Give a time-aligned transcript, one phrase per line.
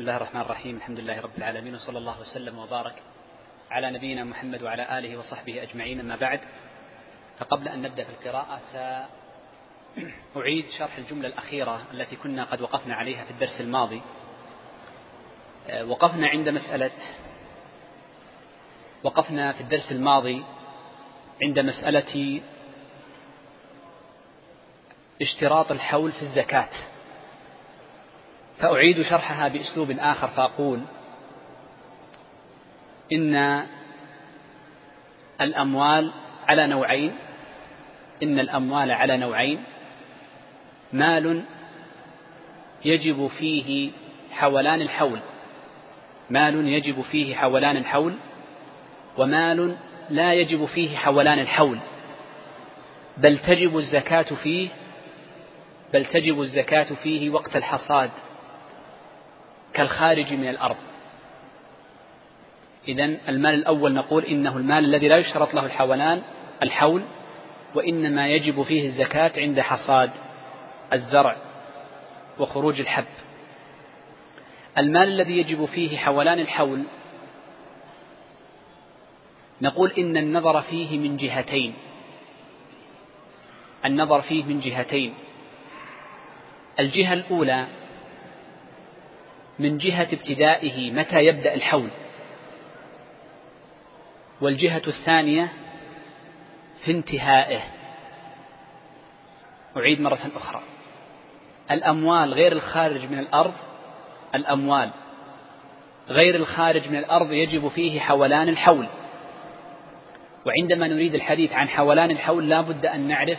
[0.00, 0.76] بسم الله الرحمن الرحيم.
[0.76, 3.02] الحمد لله رب العالمين وصلى الله وسلم وبارك
[3.70, 6.00] على نبينا محمد وعلى آله وصحبه أجمعين.
[6.00, 6.40] أما بعد
[7.38, 8.60] فقبل أن نبدأ في القراءة
[10.34, 14.02] سأعيد شرح الجملة الأخيرة التي كنا قد وقفنا عليها في الدرس الماضي.
[15.84, 16.92] وقفنا عند مسألة
[19.02, 20.44] وقفنا في الدرس الماضي
[21.42, 22.40] عند مسألة
[25.22, 26.70] اشتراط الحول في الزكاة.
[28.60, 30.80] فأعيد شرحها بأسلوب آخر فأقول
[33.12, 33.66] إن
[35.40, 36.12] الأموال
[36.48, 37.12] على نوعين
[38.22, 39.62] إن الأموال على نوعين
[40.92, 41.42] مال
[42.84, 43.90] يجب فيه
[44.32, 45.20] حولان الحول
[46.30, 48.14] مال يجب فيه حولان الحول
[49.18, 49.76] ومال
[50.10, 51.78] لا يجب فيه حولان الحول.
[53.16, 54.68] بل تجب الزكاة فيه
[55.92, 58.10] بل تجب الزكاة فيه وقت الحصاد.
[59.74, 60.76] كالخارج من الأرض.
[62.88, 66.22] إذا المال الأول نقول إنه المال الذي لا يشترط له الحولان
[66.62, 67.02] الحول
[67.74, 70.10] وإنما يجب فيه الزكاة عند حصاد
[70.92, 71.36] الزرع
[72.38, 73.04] وخروج الحب.
[74.78, 76.82] المال الذي يجب فيه حولان الحول
[79.62, 81.74] نقول إن النظر فيه من جهتين.
[83.84, 85.14] النظر فيه من جهتين.
[86.80, 87.66] الجهة الأولى
[89.60, 91.88] من جهة ابتدائه متى يبدأ الحول.
[94.40, 95.52] والجهة الثانية
[96.84, 97.60] في انتهائه.
[99.76, 100.62] أعيد مرة أخرى.
[101.70, 103.54] الأموال غير الخارج من الأرض
[104.34, 104.90] الأموال
[106.08, 108.86] غير الخارج من الأرض يجب فيه حولان الحول.
[110.46, 113.38] وعندما نريد الحديث عن حولان الحول لا بد أن نعرف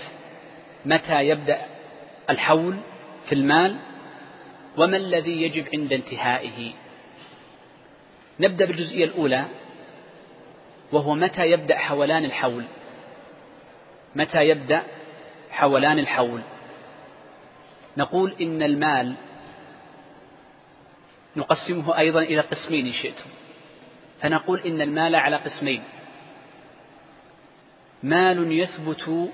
[0.85, 1.61] متى يبدأ
[2.29, 2.77] الحول
[3.25, 3.77] في المال
[4.77, 6.73] وما الذي يجب عند انتهائه؟
[8.39, 9.45] نبدأ بالجزئية الأولى
[10.91, 12.63] وهو متى يبدأ حولان الحول؟
[14.15, 14.83] متى يبدأ
[15.51, 16.41] حولان الحول؟
[17.97, 19.13] نقول إن المال
[21.35, 23.29] نقسمه أيضا إلى قسمين إن شئتم.
[24.21, 25.83] فنقول إن المال على قسمين.
[28.03, 29.29] مال يثبت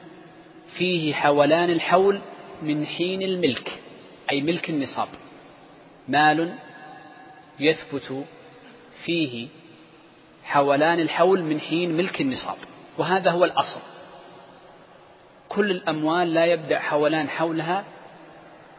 [0.78, 2.22] فيه حولان الحول
[2.62, 3.80] من حين الملك
[4.32, 5.08] أي ملك النصاب.
[6.08, 6.54] مال
[7.60, 8.26] يثبت
[9.06, 9.48] فيه
[10.44, 12.58] حولان الحول من حين ملك النصاب
[12.98, 13.80] وهذا هو الأصل.
[15.50, 17.86] كل الأموال لا يبدأ حولان حولها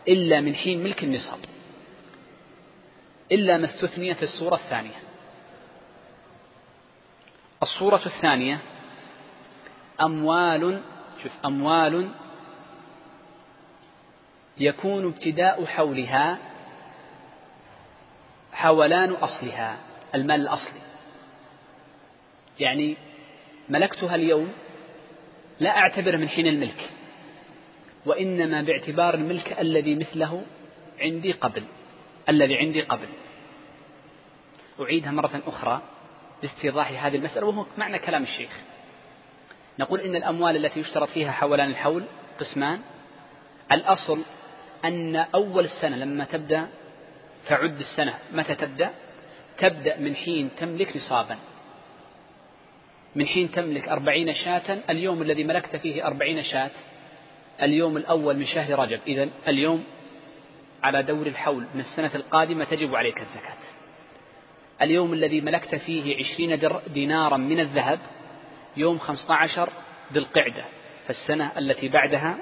[0.09, 1.39] إلا من حين ملك النصاب
[3.33, 4.99] إلا ما استثني في الصورة الثانية.
[7.63, 8.59] الصورة الثانية
[10.01, 10.81] أموال
[11.23, 12.09] شوف أموال
[14.59, 16.39] يكون ابتداء حولها
[18.59, 19.77] حولان أصلها
[20.15, 20.81] المال الأصلي.
[22.61, 22.97] يعني
[23.69, 24.53] ملكتها اليوم
[25.61, 26.91] لا أعتبر من حين الملك
[28.07, 30.43] وإنما باعتبار الملك الذي مثله
[31.01, 31.65] عندي قبل
[32.29, 33.09] الذي عندي قبل.
[34.81, 35.83] أعيدها مرة أخرى
[36.43, 38.51] لاستيضاح هذه المسألة وهو معنى كلام الشيخ.
[39.79, 42.05] نقول إن الأموال التي يشترط فيها حولان الحول
[42.41, 42.81] قسمان.
[43.73, 44.23] الأصل
[44.85, 46.69] أن أول السنة لما تبدأ
[47.49, 48.15] تعد السنة.
[48.33, 48.91] متى تبدأ؟
[49.59, 51.39] تبدأ من حين تملك نصابا.
[53.17, 54.79] من حين تملك أربعين شاة.
[54.91, 56.71] اليوم الذي ملكت فيه أربعين شاة.
[57.63, 59.01] اليوم الأول من شهر رجب.
[59.07, 59.85] إذا اليوم
[60.83, 61.67] على دور الحول.
[61.75, 63.57] من السنة القادمة تجب عليك الزكاة.
[64.83, 67.99] اليوم الذي ملكت فيه عشرين دينارا من الذهب.
[68.77, 69.71] يوم خمسة عشر
[70.13, 70.65] ذي القعدة.
[71.07, 72.39] فالسنة التي بعدها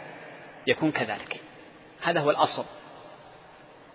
[0.67, 1.41] يكون كذلك.
[2.03, 2.65] هذا هو الأصل.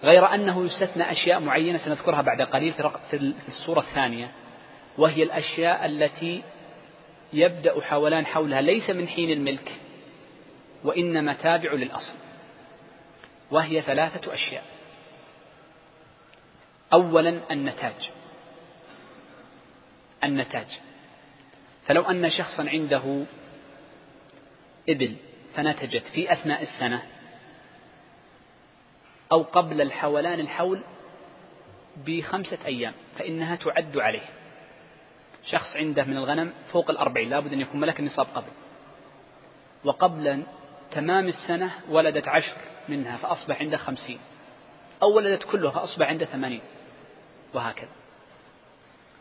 [0.03, 2.73] غير أنه يستثنى أشياء معينة سنذكرها بعد قليل
[3.09, 4.31] في الصورة الثانية
[4.97, 6.43] وهي الأشياء التي
[7.33, 9.71] يبدأ حولان حولها ليس من حين الملك
[10.83, 12.13] وإنما تابع للأصل
[13.51, 14.63] وهي ثلاثة أشياء.
[16.93, 18.09] أولا النتاج.
[20.23, 20.79] النتاج.
[21.85, 23.23] فلو أن شخصا عنده
[24.89, 25.15] إبل
[25.55, 27.03] فنتجت في أثناء السنة
[29.31, 30.81] أو قبل الحولان الحول
[31.97, 34.29] بخمسة أيام فإنها تعد عليه.
[35.45, 38.51] شخص عنده من الغنم فوق الأربعين لابد أن يكون ملك النصاب قبل.
[39.83, 40.43] وقبل
[40.91, 42.55] تمام السنة ولدت عشر
[42.89, 44.19] منها فأصبح عنده خمسين.
[45.03, 46.61] أو ولدت كلها فأصبح عنده ثمانين.
[47.53, 47.89] وهكذا.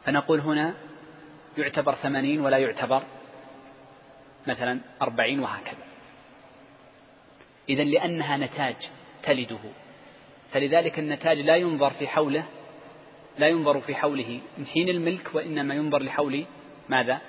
[0.04, 0.74] فنقول هنا
[1.58, 3.02] يعتبر ثمانين ولا يعتبر
[4.46, 5.84] مثلا أربعين وهكذا.
[7.68, 8.90] إذا لأنها نتاج
[9.22, 9.58] تلده.
[10.52, 12.44] فلذلك النتاج لا ينظر في حوله
[13.38, 16.44] لا ينظر في حوله من حين الملك وإنما ينظر لحول
[16.88, 17.20] ماذا؟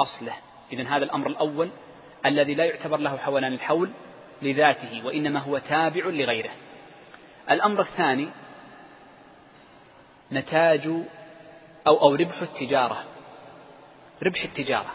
[0.00, 0.34] أصله.
[0.72, 1.70] إذن هذا الأمر الأول
[2.26, 3.90] الذي لا يعتبر له حولان الحول
[4.42, 6.50] لذاته وإنما هو تابع لغيره.
[7.50, 8.28] الأمر الثاني
[10.32, 10.86] نتاج
[11.86, 13.04] أو أو ربح التجارة.
[14.22, 14.94] ربح التجارة.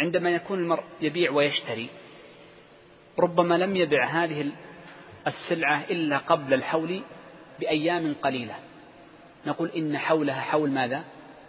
[0.00, 1.88] عندما يكون المرء يبيع ويشتري
[3.18, 4.40] ربما لم يبع هذه
[5.26, 7.02] السلعة إلا قبل الحول
[7.60, 8.54] بأيام قليلة.
[9.46, 11.04] نقول إن حولها حول ماذا؟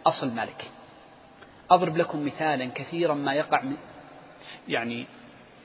[0.06, 0.72] أصل مالك.
[1.70, 3.64] أضرب لكم مثالا كثيرا ما يقع
[4.68, 5.06] يعني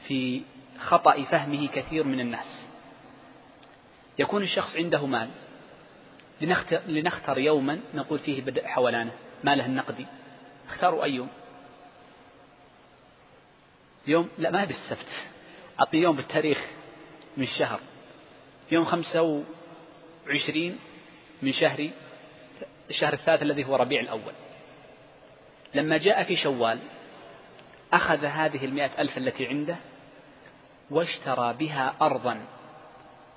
[0.07, 0.43] في
[0.79, 2.67] خطأ فهمه كثير من الناس.
[4.19, 5.29] يكون الشخص عنده مال
[6.41, 9.13] لنختر, لنختر يوما نقول فيه بدء حولانه
[9.45, 10.07] ماله النقدي.
[10.69, 11.29] اختاروا أي يوم؟
[14.07, 15.09] يوم لا ما بالسبت.
[15.81, 16.67] أعطي يوم بالتاريخ
[17.37, 17.81] من الشهر.
[18.71, 19.45] يوم خمسة
[20.27, 20.79] وعشرين
[21.43, 21.89] من شهر
[22.91, 24.33] الشهر الثالث الذي هو ربيع الأول.
[25.75, 26.79] لما جاء في شوال
[27.93, 29.77] أخذ هذه المئة ألف التي عنده
[30.91, 32.47] واشترى بها أرضا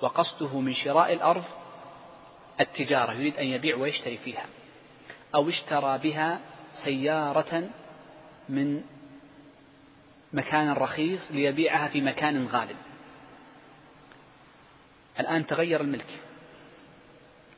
[0.01, 1.43] وقصده من شراء الأرض
[2.59, 4.45] التجارة يريد أن يبيع ويشتري فيها
[5.35, 6.39] أو اشترى بها
[6.83, 7.69] سيارة
[8.49, 8.81] من
[10.33, 12.75] مكان رخيص ليبيعها في مكان غالب.
[15.19, 16.19] الآن تغير الملك.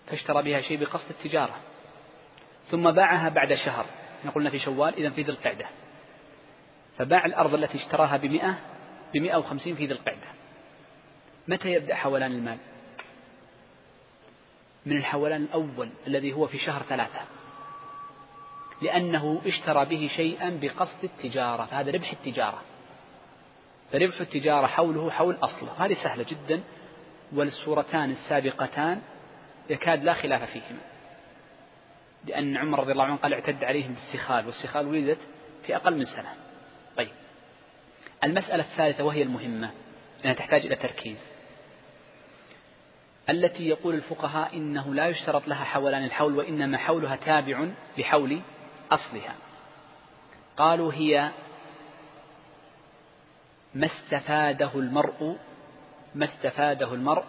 [0.08, 1.56] فاشترى بها شيء بقصد التجارة.
[2.72, 3.86] ثم باعها بعد شهر.
[4.19, 5.66] إحنا قلنا في شوال إذا في ذي القعدة.
[6.98, 8.58] فباع الأرض التي اشتراها بمئة
[9.13, 10.28] بمئة وخمسين في ذي القعدة.
[11.48, 12.58] متى يبدأ حولان المال؟
[14.86, 17.19] من الحولان الأول الذي هو في شهر ثلاثة.
[18.81, 21.66] لأنه اشترى به شيئا بقصد التجارة.
[21.66, 22.62] فهذا ربح التجارة.
[23.92, 25.86] فربح التجارة حوله حول أصله.
[25.86, 26.62] هذه سهلة جدا.
[27.33, 29.01] والصورتان السابقتان
[29.69, 30.81] يكاد لا خلاف فيهما.
[32.25, 35.19] لأن عمر رضي الله عنه قال اعتد عليهم بالسخال والسخال ولدت
[35.66, 36.33] في أقل من سنة.
[36.98, 37.12] طيب.
[38.24, 39.72] المسألة الثالثة وهي المهمة
[40.19, 41.18] لأنها تحتاج إلى تركيز.
[43.30, 47.68] التي يقول الفقهاء إنه لا يشترط لها حولان الحول وإنما حولها تابع
[47.98, 48.42] لحول
[48.92, 49.36] أصلها.
[50.57, 51.31] قالوا هي
[53.75, 55.38] ما استفاده المرء
[56.16, 57.24] ما استفاده المرء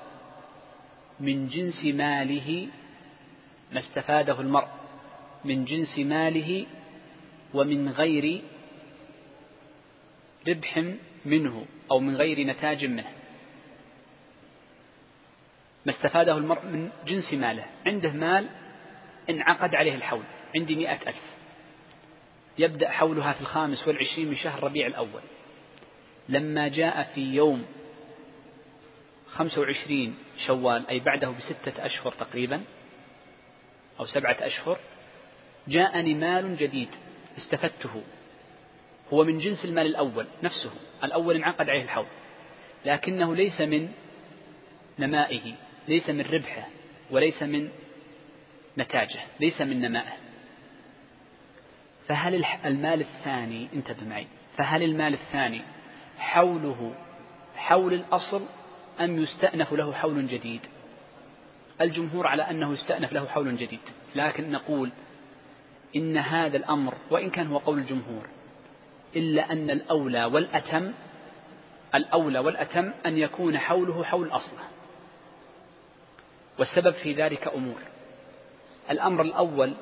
[1.20, 2.68] من جنس ماله
[3.72, 4.68] ما استفاده المرء
[5.44, 6.66] من جنس ماله
[7.54, 8.42] ومن غير
[10.48, 10.84] ربح
[11.24, 13.12] منه أو من غير نتاج منه.
[15.86, 17.64] ما استفاده المرء من جنس ماله.
[17.86, 18.48] عنده مال
[19.30, 20.24] انعقد عليه الحول.
[20.56, 21.32] عندي مئة ألف.
[22.58, 25.22] يبدأ حولها في الخامس والعشرين من شهر ربيع الأول.
[26.28, 27.64] لما جاء في يوم
[29.34, 30.14] خمسة وعشرين
[30.46, 32.62] شوال أي بعده بستة أشهر تقريبا
[34.00, 34.78] أو سبعة أشهر
[35.68, 36.88] جاءني مال جديد
[37.38, 38.02] استفدته.
[39.12, 40.70] هو من جنس المال الأول نفسه
[41.04, 42.06] الأول انعقد عليه الحول
[42.84, 43.88] لكنه ليس من
[44.98, 45.54] نمائه
[45.88, 46.68] ليس من ربحه
[47.10, 47.68] وليس من
[48.78, 50.12] نتاجه ليس من نمائه.
[52.08, 54.26] فهل المال الثاني انتبه معي
[54.56, 55.62] فهل المال الثاني
[56.18, 56.94] حوله
[57.56, 58.46] حول الأصل
[59.00, 60.60] أم يستأنف له حول جديد.
[61.80, 63.80] الجمهور على أنه يستأنف له حول جديد.
[64.14, 64.90] لكن نقول
[65.96, 68.26] إن هذا الأمر وإن كان هو قول الجمهور
[69.16, 70.92] إلا أن الأولى والأتم
[71.94, 74.64] الأولى والأتم أن يكون حوله حول أصله.
[76.58, 77.78] والسبب في ذلك أمور.
[78.90, 79.74] الأمر الأول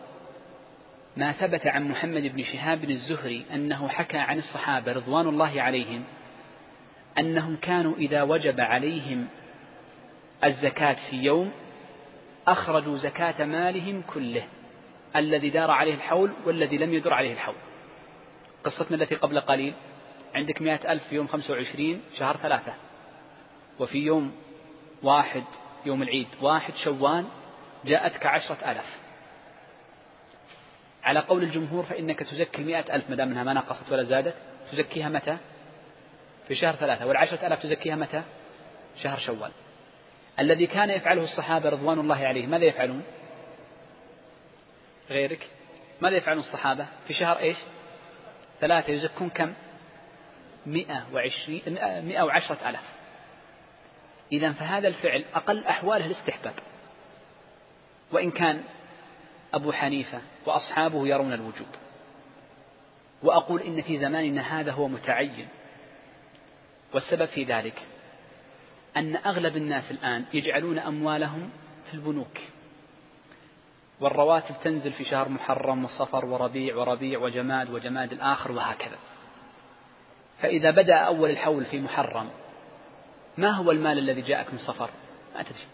[1.17, 6.05] ما ثبت عن محمد بن شهاب الزهري أنه حكى عن الصحابة رضوان الله عليهم
[7.19, 9.27] أنهم كانوا إذا وجب عليهم
[10.45, 11.53] الزكاة في يوم
[12.47, 14.43] أخرجوا زكاة مالهم كله
[15.17, 17.55] الذي دار عليه الحول والذي لم يدر عليه الحول.
[18.65, 19.75] قصتنا التي قبل قليل
[20.35, 22.75] عندك مئة ألف في يوم خمسة وعشرين شهر ثلاثة.
[23.79, 24.33] وفي يوم
[25.03, 25.45] واحد
[25.87, 27.25] يوم العيد واحد شوال
[27.85, 28.99] جاءتك عشرة ألاف
[31.03, 34.35] على قول الجمهور فإنك تزكي المئة ألف ما دام أنها ما نقصت ولا زادت
[34.73, 35.37] تزكيها متى؟
[36.51, 38.23] في شهر ثلاثة والعشرة ألاف تزكيها متى؟
[39.03, 39.51] شهر شوال.
[40.39, 43.03] الذي كان يفعله الصحابة رضوان الله عليهم ماذا يفعلون؟
[45.11, 45.47] غيرك.
[46.01, 47.57] ماذا يفعلون الصحابة؟ في شهر إيش؟
[48.61, 49.55] ثلاثة يزكون كم؟
[50.67, 51.63] مئة وعشرين
[52.05, 52.85] مئة وعشرة ألاف.
[54.33, 56.55] إذا فهذا الفعل أقل أحواله الاستحباب.
[58.13, 58.63] وإن كان
[59.55, 61.69] أبو حنيفة وأصحابه يرون الوجوب.
[63.23, 65.49] وأقول إن في زماننا هذا هو متعين.
[66.95, 67.87] والسبب في ذلك
[68.97, 71.51] أن أغلب الناس الآن يجعلون أموالهم
[71.87, 72.39] في البنوك.
[74.01, 78.99] والرواتب تنزل في شهر محرم وصفر وربيع وربيع وجماد وجماد الآخر وهكذا.
[80.43, 82.31] فإذا بدأ أول الحول في محرم
[83.39, 84.91] ما هو المال الذي جاءك من صفر؟
[85.35, 85.67] ما تدري.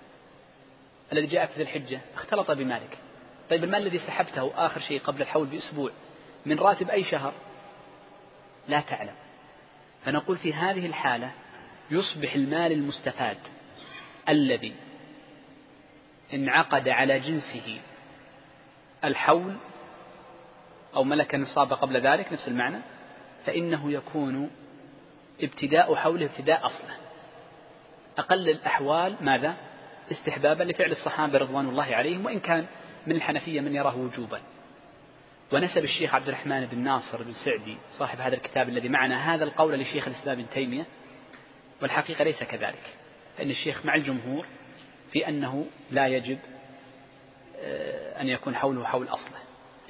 [1.12, 2.98] الذي جاءك في الحجة اختلط بمالك.
[3.50, 5.90] طيب المال الذي سحبته آخر شيء قبل الحول بأسبوع
[6.46, 7.32] من راتب أي شهر؟
[8.68, 9.14] لا تعلم.
[10.06, 11.30] فنقول في هذه الحالة
[11.90, 13.36] يصبح المال المستفاد
[14.28, 14.74] الذي
[16.34, 17.80] انعقد على جنسه
[19.04, 19.54] الحول
[20.96, 22.78] أو ملك النصاب قبل ذلك نفس المعنى
[23.46, 24.50] فإنه يكون
[25.40, 26.96] ابتداء حوله ابتداء أصله
[28.18, 29.54] أقل الأحوال ماذا؟
[30.10, 32.66] استحبابا لفعل الصحابة رضوان الله عليهم وإن كان
[33.06, 34.40] من الحنفية من يراه وجوبا
[35.52, 39.80] ونسب الشيخ عبد الرحمن بن ناصر بن سعدي صاحب هذا الكتاب الذي معنا هذا القول
[39.80, 40.86] لشيخ الإسلام ابن تيمية
[41.82, 42.94] والحقيقة ليس كذلك
[43.38, 44.46] فإن الشيخ مع الجمهور
[45.12, 46.38] في أنه لا يجب
[47.58, 49.38] آه، أن يكون حوله حول أصله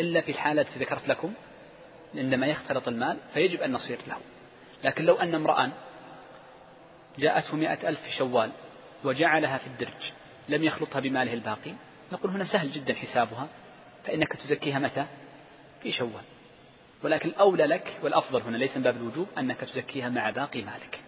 [0.01, 1.33] إلا في الحالة التي ذكرت لكم
[2.15, 4.17] عندما يختلط المال فيجب أن نصير له.
[4.85, 5.73] لكن لو أن امرأ
[7.19, 8.51] جاءته مئة ألف في شوال
[9.05, 10.13] وجعلها في الدرج
[10.49, 11.73] لم يخلطها بماله الباقي
[12.13, 13.49] نقول هنا سهل جدا حسابها
[14.05, 15.07] فإنك تزكيها متى؟
[15.87, 16.25] في شوال.
[17.03, 21.01] ولكن الأولى لك والأفضل هنا ليس من باب الوجوب أنك تزكيها مع باقي مالك.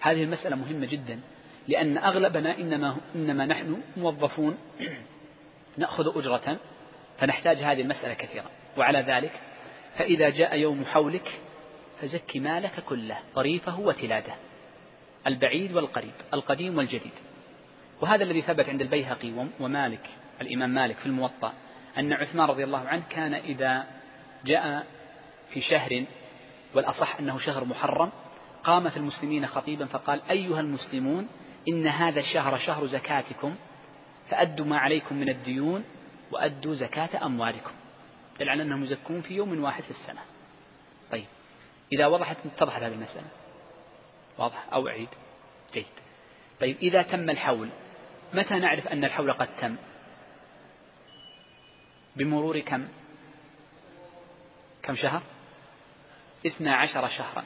[0.00, 1.20] هذه المسألة مهمة جدا
[1.68, 4.58] لأن أغلبنا إنما, إنما نحن موظفون
[5.78, 6.58] نأخذ أجرة
[7.18, 8.46] فنحتاج هذه المسألة كثيرا.
[8.76, 9.40] وعلى ذلك
[9.98, 11.40] فإذا جاء يوم حولك
[12.00, 14.34] فزكي مالك كله طريفه وتلاده
[15.26, 17.12] البعيد والقريب القديم والجديد.
[18.00, 21.52] وهذا الذي ثبت عند البيهقي ومالك الإمام مالك في الموطأ
[21.98, 24.01] أن عثمان رضي الله عنه كان إذا
[24.44, 24.86] جاء
[25.50, 26.04] في شهر
[26.74, 28.10] والأصح أنه شهر محرم
[28.64, 31.28] قام في المسلمين خطيبا فقال أيها المسلمون
[31.68, 33.54] إن هذا الشهر شهر زكاتكم
[34.30, 35.84] فأدوا ما عليكم من الديون
[36.30, 37.70] وأدوا زكاة أموالكم.
[38.40, 40.20] دل على أنهم يزكون في يوم واحد في السنة.
[41.10, 41.26] طيب
[41.92, 43.26] إذا وضحت اتضحت هذه المسألة.
[44.38, 45.08] واضح أو أعيد؟
[45.74, 45.86] جيد.
[46.60, 47.68] طيب إذا تم الحول
[48.34, 49.76] متى نعرف أن الحول قد تم؟
[52.16, 52.88] بمرور كم؟
[54.82, 55.22] كم شهر؟
[56.46, 57.44] اثنا عشر شهرا.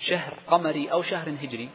[0.00, 1.68] شهر قمري أو شهر هجري.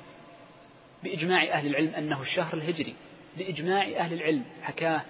[1.04, 2.96] بإجماع أهل العلم أنه الشهر الهجري.
[3.38, 4.46] بإجماع أهل العلم.
[4.62, 5.02] حكاه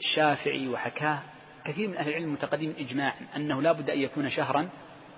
[0.00, 1.22] الشافعي وحكاه
[1.64, 4.68] كثير من أهل العلم المتقدمين إجماعا أنه لا بد أن يكون شهرا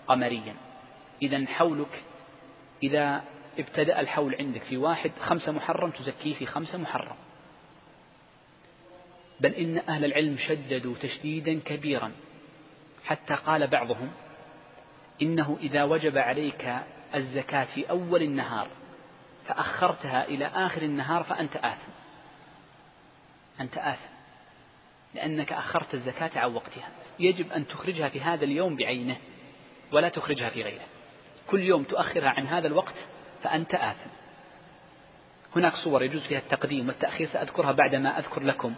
[0.09, 0.55] قمريا.
[1.23, 2.03] إذا حولك
[2.83, 3.25] إذا
[3.59, 7.17] ابتدأ الحول عندك في واحد خمسة محرم تزكيه في خمسة محرم.
[9.41, 12.13] بل إن أهل العلم شددوا تشديدا كبيرا.
[13.09, 14.11] حتى قال بعضهم
[15.23, 16.75] إنه إذا وجب عليك
[17.15, 18.69] الزكاة في أول النهار
[19.47, 21.93] فأخرتها إلى آخر النهار فأنت آثم.
[23.61, 24.11] أنت آثم.
[25.15, 26.88] لأنك أخرت الزكاة عن وقتها.
[27.19, 29.17] يجب أن تخرجها في هذا اليوم بعينه
[29.93, 30.87] ولا تخرجها في غيره.
[31.47, 32.95] كل يوم تؤخرها عن هذا الوقت
[33.43, 34.11] فأنت آثم.
[35.57, 38.75] هناك صور يجوز فيها التقديم والتأخير سأذكرها بعدما أذكر لكم.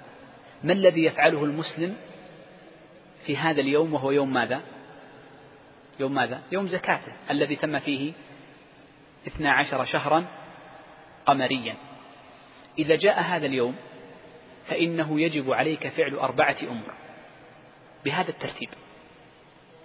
[0.64, 1.96] ما الذي يفعله المسلم
[3.26, 4.60] في هذا اليوم وهو يوم ماذا؟
[6.00, 8.12] يوم ماذا؟ يوم زكاته الذي تم فيه
[9.26, 10.26] اثنا عشر شهرا
[11.26, 11.74] قمريا.
[12.78, 13.76] إذا جاء هذا اليوم
[14.68, 16.94] فإنه يجب عليك فعل أربعة أمور.
[18.04, 18.68] بهذا الترتيب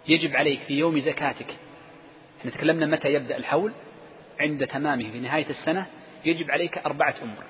[0.08, 1.56] يجب عليك في يوم زكاتك
[2.40, 3.72] إحنا تكلمنا متى يبدأ الحول؟
[4.40, 5.86] عند تمامه في نهاية السنة
[6.26, 7.44] يجب عليك أربعة أمور.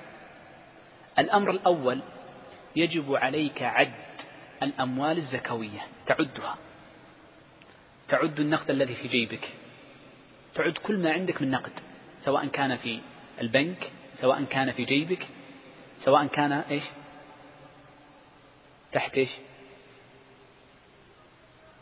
[1.18, 2.00] الأمر الأول
[2.76, 4.05] يجب عليك عد
[4.62, 5.86] الأموال الزكوية.
[6.06, 6.56] تعدها.
[8.08, 9.52] تعد النقد الذي في جيبك.
[10.54, 11.72] تعد كل ما عندك من نقد
[12.24, 13.00] سواء كان في
[13.40, 15.26] البنك سواء كان في جيبك
[16.04, 16.82] سواء كان إيش؟
[18.92, 19.30] تحت إيش؟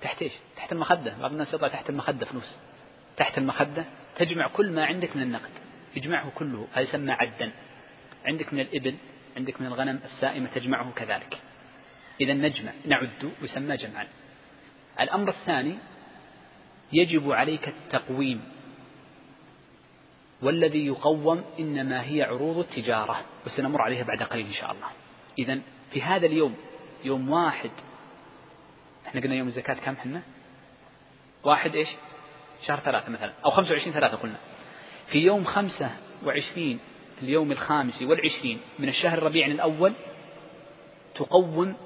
[0.00, 1.16] تحت إيش؟ تحت المخدة.
[1.18, 2.56] بعض الناس يضع تحت المخدة فلوس.
[3.16, 3.84] تحت المخدة
[4.16, 5.50] تجمع كل ما عندك من النقد.
[5.96, 7.52] اجمعه كله هذا يسمى عدا.
[8.24, 8.94] عندك من الإبل
[9.36, 11.40] عندك من الغنم السائمة تجمعه كذلك.
[12.20, 14.08] إذا نجمع نعد ويسمى جمعا.
[15.00, 15.74] الأمر الثاني
[16.92, 18.40] يجب عليك التقويم.
[20.42, 24.88] والذي يقوم إنما هي عروض التجارة وسنمر عليها بعد قليل إن شاء الله.
[25.38, 26.56] إذا في هذا اليوم
[27.04, 27.70] يوم واحد
[29.06, 30.22] إحنا قلنا يوم الزكاة كم حنا؟
[31.44, 31.88] واحد إيش؟
[32.66, 34.36] شهر ثلاثة مثلا أو خمسة وعشرين ثلاثة قلنا.
[35.06, 35.90] في يوم خمسة
[36.24, 36.78] وعشرين
[37.22, 39.92] اليوم الخامس والعشرين من الشهر الربيع الأول
[41.14, 41.76] تقوم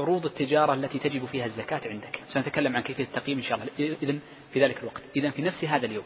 [0.00, 2.22] عروض التجارة التي تجب فيها الزكاة عندك.
[2.28, 3.96] سنتكلم عن كيفية التقييم إن شاء الله.
[4.02, 4.20] إذن
[4.52, 5.02] في ذلك الوقت.
[5.16, 6.04] إذا في نفس هذا اليوم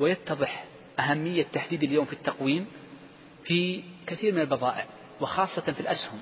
[0.00, 0.64] ويتضح
[0.98, 2.66] أهمية تحديد اليوم في التقويم
[3.44, 4.86] في كثير من البضائع
[5.20, 6.20] وخاصة في الأسهم.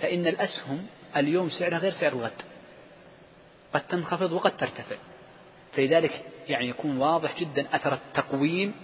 [0.00, 2.42] فإن الأسهم اليوم سعرها غير سعر الغد.
[3.74, 4.96] قد تنخفض وقد ترتفع.
[5.72, 8.74] فلذلك يعني يكون واضح جدا أثر التقويم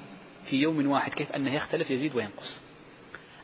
[0.45, 2.61] في يوم واحد كيف أنه يختلف يزيد وينقص.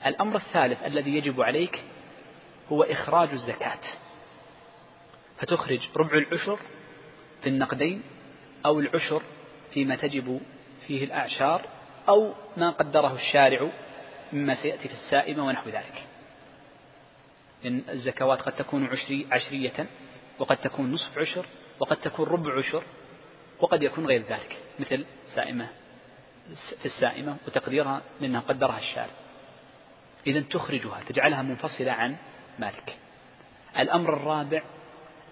[0.07, 1.83] الأمر الثالث الذي يجب عليك
[2.73, 3.79] هو إخراج الزكاة.
[5.39, 6.59] فتخرج ربع العشر
[7.43, 8.03] في النقدين
[8.67, 9.23] أو العشر
[9.73, 10.41] فيما تجب
[10.87, 11.69] فيه الأعشار
[12.09, 13.71] أو ما قدره الشارع
[14.33, 16.07] مما سيأتي في السائمة ونحو ذلك.
[17.65, 19.87] إن الزكوات قد تكون عشري عشرية
[20.39, 21.47] وقد تكون نصف عشر
[21.81, 22.85] وقد تكون ربع عشر
[23.61, 25.05] وقد يكون غير ذلك مثل
[25.35, 25.69] سائمة
[26.79, 29.11] في السائمة وتقديرها لأنها قدرها الشارع.
[30.27, 32.17] إذا تخرجها تجعلها منفصلة عن
[32.59, 32.99] مالك.
[33.79, 34.63] الأمر الرابع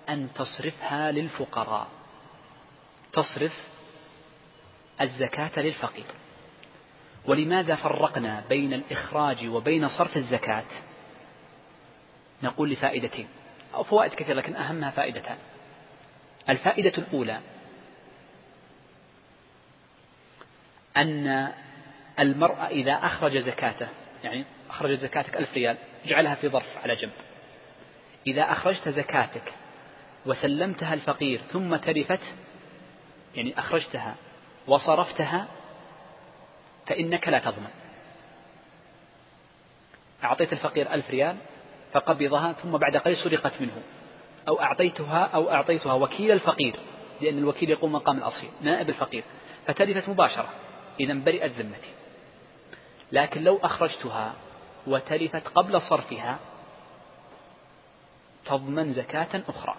[0.08, 1.86] أن تصرفها للفقراء.
[3.12, 3.68] تصرف
[5.00, 6.06] الزكاة للفقير.
[7.26, 10.64] ولماذا فرقنا بين الإخراج وبين صرف الزكاة؟
[12.42, 13.28] نقول لفائدتين
[13.74, 15.38] أو فوائد كثيرة لكن أهمها فائدتان.
[16.48, 17.40] الفائدة الأولى
[20.96, 21.52] أن
[22.18, 23.88] المرأة إذا أخرج زكاته
[24.24, 27.12] يعني أخرج زكاتك ألف ريال اجعلها في ظرف على جنب.
[28.26, 29.52] إذا أخرجت زكاتك
[30.26, 32.20] وسلمتها الفقير ثم تلفت
[33.34, 34.14] يعني أخرجتها
[34.66, 35.48] وصرفتها
[36.86, 37.70] فإنك لا تضمن
[40.24, 41.36] أعطيت الفقير ألف ريال
[41.92, 43.82] فقبضها ثم بعد قليل سرقت منه.
[44.48, 46.76] أو أعطيتها أو أعطيتها وكيل الفقير
[47.20, 49.24] لأن الوكيل يقوم مقام الأصيل نائب الفقير.
[49.66, 50.48] فتلفت مباشرة.
[51.00, 51.90] إذا برئت ذمتي.
[53.12, 54.34] لكن لو أخرجتها
[54.86, 56.38] وتلفت قبل صرفها
[58.44, 59.76] تضمن زكاة أخرى.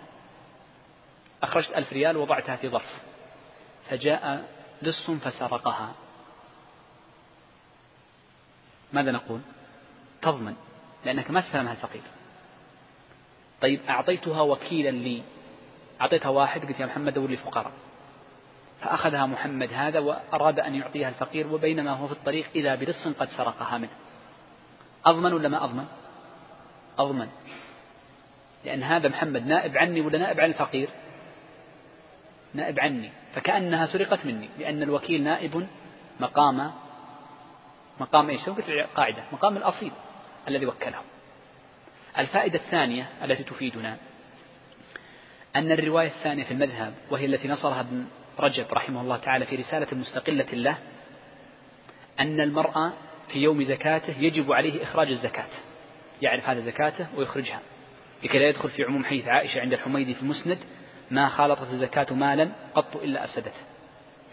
[1.43, 3.03] أخرجت ألف ريال وضعتها في ظرف
[3.89, 4.50] فجاء
[4.81, 5.93] لص فسرقها.
[8.93, 9.39] ماذا نقول؟
[10.22, 10.55] تضمن
[11.05, 12.01] لأنك ما استلمها الفقير.
[13.62, 15.24] طيب أعطيتها وكيلا لي.
[16.01, 17.72] أعطيتها واحد قلت يا محمد دور لي فقراء.
[18.81, 23.77] فأخذها محمد هذا وأراد أن يعطيها الفقير وبينما هو في الطريق إذا بلص قد سرقها
[23.77, 24.02] منه.
[25.05, 25.85] أضمن ولا ما أضمن؟
[27.00, 27.29] أضمن.
[28.66, 30.89] لأن هذا محمد نائب عني ولا نائب عن الفقير؟
[32.53, 33.11] نائب عني.
[33.35, 35.68] فكأنها سرقت مني لأن الوكيل نائب
[36.20, 36.72] مقام
[38.00, 39.24] مقام إيش؟ قلت؟ قاعدة.
[39.31, 39.92] مقام الأصيل
[40.48, 41.01] الذي وكله.
[42.18, 43.98] الفائدة الثانية التي تفيدنا
[45.55, 48.05] أن الرواية الثانية في المذهب وهي التي نصرها ابن
[48.39, 50.77] رجب رحمه الله تعالى في رسالة مستقلة له
[52.20, 52.94] أن المرأة
[53.27, 55.50] في يوم زكاته يجب عليه إخراج الزكاة
[56.22, 57.62] يعرف هذا زكاته ويخرجها.
[58.24, 60.57] لكي لا يدخل في عموم حديث عائشة عند الحميدي في المسند
[61.12, 63.62] ما خالطت الزكاة مالا قط إلا أفسدته.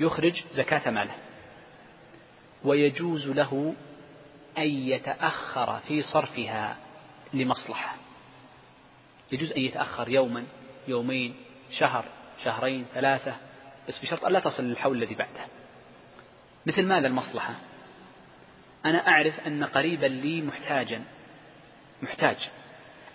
[0.00, 1.14] يخرج زكاة ماله.
[2.64, 3.74] ويجوز له
[4.58, 6.76] أن يتأخر في صرفها
[7.34, 7.96] لمصلحة.
[9.32, 10.44] يجوز أن يتأخر يوما
[10.88, 11.34] يومين
[11.78, 12.04] شهر
[12.44, 13.34] شهرين ثلاثة
[13.88, 15.46] بس بشرط أن لا تصل للحول الذي بعده.
[16.66, 17.54] مثل ماذا المصلحة؟
[18.86, 21.02] أنا أعرف أن قريبا لي محتاجا
[22.02, 22.50] محتاج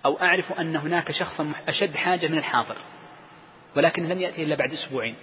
[0.05, 2.77] أو أعرف أن هناك شخصا أشد حاجة من الحاضر
[3.75, 5.15] ولكن لم يأتي إلا بعد أسبوعين.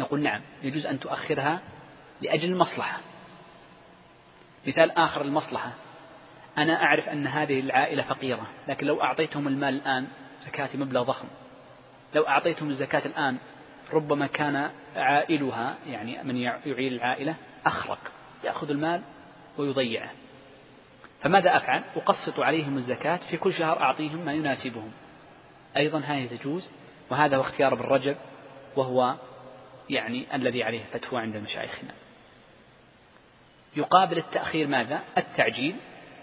[0.00, 1.60] نقول نعم يجوز أن تؤخرها
[2.20, 3.00] لأجل المصلحة.
[4.66, 5.72] مثال آخر المصلحة.
[6.58, 10.06] أنا أعرف أن هذه العائلة فقيرة لكن لو أعطيتهم المال الآن
[10.46, 11.28] زكاة مبلغ ضخم.
[12.14, 13.38] لو أعطيتهم الزكاة الآن
[13.92, 17.34] ربما كان عائلها يعني من يعيل العائلة
[17.66, 18.12] أخرق
[18.44, 19.02] يأخذ المال
[19.58, 20.10] ويضيعه.
[21.22, 24.92] فماذا أفعل؟ أقسط عليهم الزكاة في كل شهر أعطيهم ما يناسبهم.
[25.76, 26.70] أيضا هذه تجوز
[27.10, 28.16] وهذا هو اختيار ابن رجب
[28.76, 29.14] وهو
[29.90, 31.94] يعني الذي عليه فتوى عند مشايخنا.
[33.76, 35.76] يقابل التأخير ماذا؟ التعجيل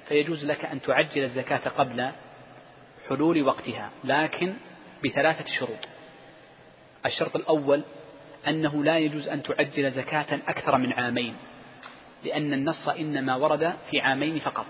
[0.08, 2.12] فيجوز لك أن تعجل الزكاة قبل
[3.10, 4.54] حلول وقتها لكن
[5.06, 5.88] بثلاثة شروط.
[7.06, 7.84] الشرط الأول
[8.48, 11.36] أنه لا يجوز أن تعجل زكاة أكثر من عامين.
[12.24, 14.66] لأن النص إنما ورد في عامين فقط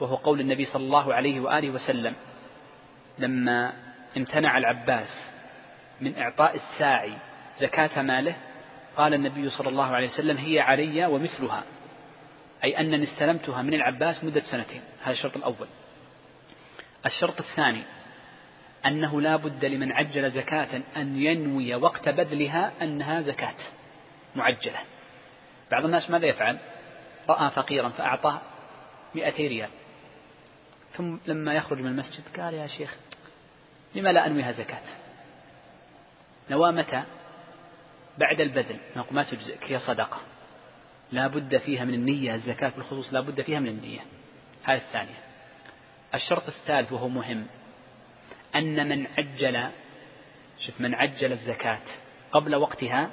[0.00, 2.14] وهو قول النبي صلى الله عليه وآله وسلم
[3.18, 3.72] لما
[4.16, 5.08] امتنع العباس
[6.00, 7.12] من إعطاء الساعي
[7.60, 8.36] زكاة ماله
[8.96, 11.62] قال النبي صلى الله عليه وسلم هي علي ومثلها
[12.64, 15.66] أي أنني استلمتها من العباس مدة سنتين هذا الشرط الأول.
[17.06, 17.82] الشرط الثاني
[18.86, 23.54] أنه لا بد لمن عجل زكاة أن ينوي وقت بذلها أنها زكاة
[24.36, 24.78] معجلة.
[25.70, 26.58] بعض الناس ماذا يفعل؟
[27.28, 28.40] رأى فقيرا فأعطاه
[29.14, 29.70] مئتي ريال.
[30.92, 32.96] ثم لما يخرج من المسجد قال يا شيخ
[33.94, 34.82] لما لا أنويها زكاة؟
[36.50, 37.02] نوى متى
[38.18, 38.76] بعد البذل.
[39.10, 40.18] ما تجزئك هي صدقة.
[41.12, 44.00] لا بد فيها من النية الزكاة بالخصوص لا بد فيها من النية.
[44.64, 45.26] هذه الثانية.
[46.14, 47.46] الشرط الثالث وهو مهم
[48.54, 49.68] أن من عجل
[50.58, 51.80] شوف من عجل الزكاة
[52.32, 53.10] قبل وقتها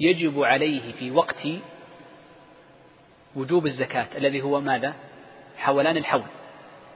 [0.00, 1.46] يجب عليه في وقت
[3.36, 4.94] وجوب الزكاة الذي هو ماذا؟
[5.58, 6.22] حولان الحول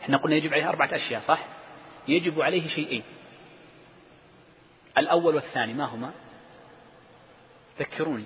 [0.03, 1.47] إحنا قلنا يجب عليه أربعة أشياء صح؟
[2.09, 3.03] يجب عليه شيئين
[4.99, 6.11] الأول والثاني ما هما؟
[7.79, 8.25] ذكروني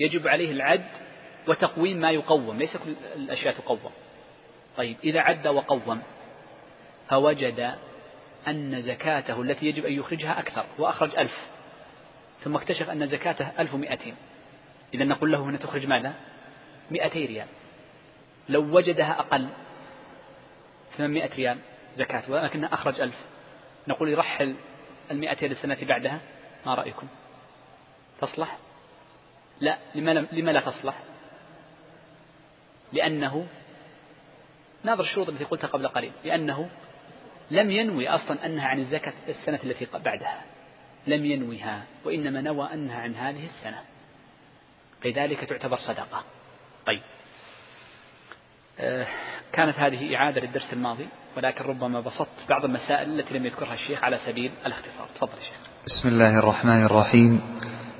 [0.00, 0.88] يجب عليه العد
[1.48, 3.90] وتقويم ما يقوم ليس كل الأشياء تقوم
[4.76, 6.02] طيب إذا عد وقوم
[7.08, 7.74] فوجد
[8.48, 11.36] أن زكاته التي يجب أن يخرجها أكثر وأخرج ألف
[12.40, 14.14] ثم اكتشف أن زكاته ألف ومئتين
[14.94, 16.14] إذا نقول له هنا تخرج ماذا
[16.90, 17.46] مئتي ريال.
[18.48, 19.48] لو وجدها أقل
[20.96, 21.58] ثمانمائة ريال
[21.96, 23.16] زكاة ولكنها أخرج ألف.
[23.88, 24.54] نقول يرحل
[25.10, 26.20] المئتين السنة بعدها؟
[26.66, 27.06] ما رأيكم؟
[28.20, 28.58] تصلح؟
[29.60, 29.78] لا.
[29.94, 31.02] لما لا تصلح؟
[32.92, 33.46] لأنه
[34.84, 36.70] ناظر الشروط التي قلتها قبل قليل لأنه
[37.50, 40.42] لم ينوي أصلا أنها عن الزكاة السنة التي بعدها.
[41.06, 43.84] لم ينويها وإنما نوى أنها عن هذه السنة.
[45.04, 46.24] لذلك تعتبر صدقة.
[46.88, 47.00] طيب.
[48.80, 49.06] آه
[49.52, 54.18] كانت هذه إعادة للدرس الماضي ولكن ربما بسطت بعض المسائل التي لم يذكرها الشيخ على
[54.26, 55.06] سبيل الاختصار.
[55.14, 55.56] تفضل شيخ.
[55.86, 57.40] بسم الله الرحمن الرحيم.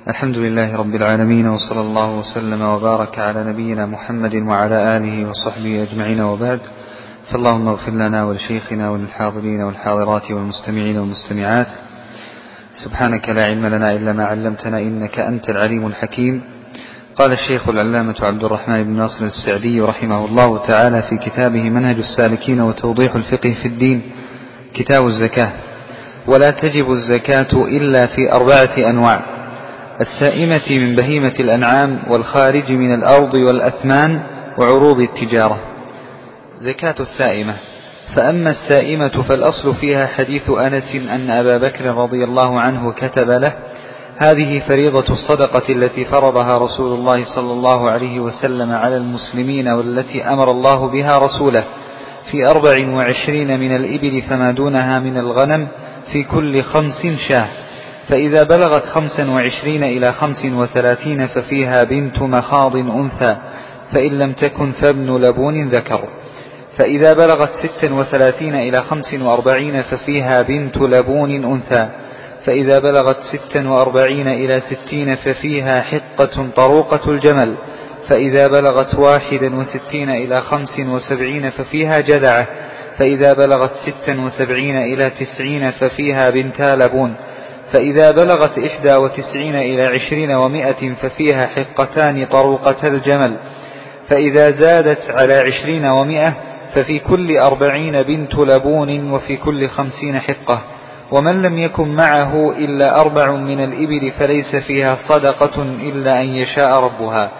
[0.07, 6.21] الحمد لله رب العالمين وصلى الله وسلم وبارك على نبينا محمد وعلى آله وصحبه أجمعين
[6.21, 6.61] وبعد.
[7.31, 11.67] فاللهم اغفر لنا ولشيخنا وللحاضرين والحاضرات والمستمعين والمستمعات.
[12.83, 16.58] سبحانك لا علم لنا إلا ما علمتنا إنك أنت العليم الحكيم.
[17.19, 22.61] قال الشيخ العلامة عبد الرحمن بن ناصر السعدي رحمه الله تعالى في كتابه منهج السالكين
[22.61, 24.01] وتوضيح الفقه في الدين
[24.73, 25.51] كتاب الزكاة.
[26.27, 29.21] ولا تجب الزكاة إلا في أربعة أنواع
[30.01, 34.21] السائمة من بهيمة الأنعام والخارج من الأرض والأثمان
[34.57, 35.59] وعروض التجارة.
[36.59, 37.53] زكاة السائمة.
[38.15, 43.53] فأما السائمة فالأصل فيها حديث أنس أن أبا بكر رضي الله عنه كتب له
[44.21, 50.51] هذه فريضة الصدقة التي فرضها رسول الله صلى الله عليه وسلم على المسلمين والتي أمر
[50.51, 51.63] الله بها رسوله.
[52.31, 55.67] في أربع وعشرين من الإبل فما دونها من الغنم
[56.11, 57.47] في كل خمس شاة.
[58.09, 63.37] فإذا بلغت خمسا وعشرين إلى خمس وثلاثين ففيها بنت مخاض أنثى.
[63.93, 66.01] فإن لم تكن فابن لبون ذكر.
[66.77, 71.89] فإذا بلغت ستا وثلاثين إلى خمس وأربعين ففيها بنت لبون أنثى.
[72.49, 77.55] فإذا بلغت ستا وأربعين إلى ستين ففيها حقة طروقة الجمل
[78.07, 82.47] فإذا بلغت واحدا وستين إلى خمس وسبعين ففيها جذعة
[82.97, 87.15] فإذا بلغت ستا وسبعين إلى تسعين ففيها بنتا لبون
[87.71, 93.37] فإذا بلغت إحدى وتسعين إلى عشرين ومائة ففيها حقتان طروقة الجمل
[94.09, 96.33] فإذا زادت على عشرين ومائة
[96.75, 100.61] ففي كل أربعين بنت لبون وفي كل خمسين حقة.
[101.11, 107.31] ومن لم يكن معه إلا أربع من الإبل فليس فيها صدقة إلا أن يشاء ربها.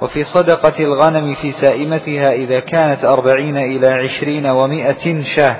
[0.00, 5.56] وفي صدقة الغنم في سائمتها إذا كانت أربعين إلى عشرين ومائة شاة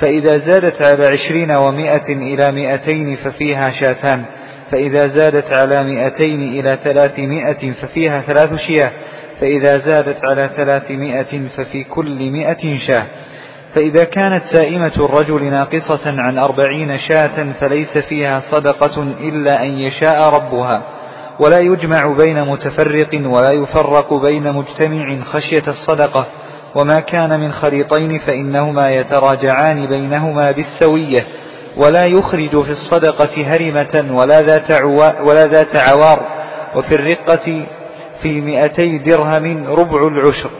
[0.00, 4.24] فإذا زادت على عشرين ومائة إلى مائتين ففيها شاتان
[4.70, 8.92] فإذا زادت على مائتين إلى ثلاثمائة ففيها ثلاث شياه
[9.40, 13.06] فإذا زادت على ثلاثمائة ففي كل مائة شاة.
[13.74, 20.82] فإذا كانت سائمة الرجل ناقصة عن أربعين شاة فليس فيها صدقة إلا أن يشاء ربها
[21.40, 26.26] ولا يجمع بين متفرق ولا يفرق بين مجتمع خشية الصدقة
[26.74, 31.26] وما كان من خليطين فإنهما يتراجعان بينهما بالسوية
[31.76, 34.82] ولا يخرج في الصدقة هرمة ولا ذات,
[35.20, 36.26] ولا ذات عوار
[36.76, 37.66] وفي الرقة
[38.22, 40.50] في مئتي درهم ربع العشر.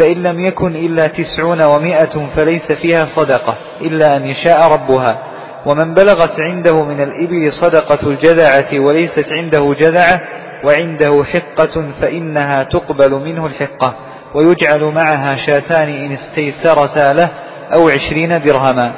[0.00, 5.18] فإن لم يكن إلا تسعون ومائة فليس فيها صدقة إلا أن يشاء ربها.
[5.66, 10.20] ومن بلغت عنده من الإبل صدقة الجذعة وليست عنده جذعة
[10.64, 13.94] وعنده حقة فإنها تقبل منه الحقة.
[14.34, 17.30] ويجعل معها شاتان إن استيسرتا له
[17.76, 18.92] أو عشرين درهما.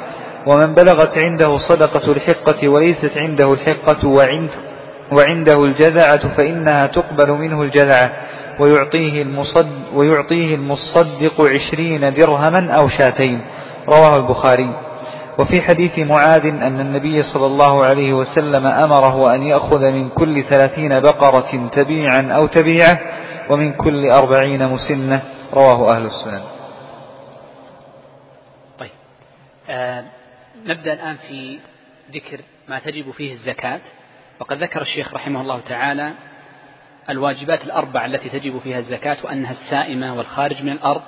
[0.47, 4.49] ومن بلغت عنده صدقة الحقة وليست عنده الحقة وعند
[5.11, 8.11] وعنده الجذعة فإنها تقبل منه الجذعة.
[8.59, 13.45] ويعطيه, المصد ويعطيه المصدق عشرين درهما أو شاتين.
[13.87, 14.75] رواه البخاري.
[15.39, 20.99] وفي حديث معاذ أن النبي صلى الله عليه وسلم أمره أن يأخذ من كل ثلاثين
[20.99, 22.99] بقرة تبيعا أو تبيعة
[23.49, 25.23] ومن كل أربعين مسنة.
[25.53, 26.41] رواه أهل السنن
[28.79, 28.89] طيب.
[29.69, 30.03] آه
[30.65, 31.59] نبدأ الآن في
[32.13, 33.81] ذكر ما تجب فيه الزكاة.
[34.39, 36.11] وقد ذكر الشيخ رحمه الله تعالى
[37.09, 41.01] الواجبات الأربع التي تجب فيها الزكاة وأنها السائمة والخارج من الأرض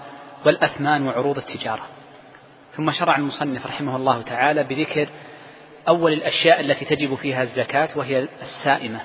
[0.46, 1.86] والأثمان وعروض التجارة.
[2.74, 5.10] ثم شرع المصنف رحمه الله تعالى بذكر
[5.88, 9.00] أول الأشياء التي تجب فيها الزكاة وهي السائمة.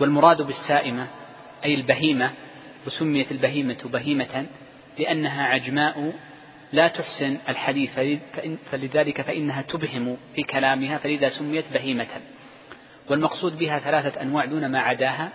[0.00, 1.06] والمراد بالسائمة
[1.64, 2.30] أي البهيمة
[2.86, 4.46] وسميت البهيمة بهيمة
[4.98, 6.12] لأنها عجماء
[6.72, 7.90] لا تحسن الحديث
[8.70, 12.06] فلذلك فإنها تبهم في كلامها فلذا سميت بهيمة.
[13.10, 15.30] والمقصود بها ثلاثة أنواع دون ما عداها.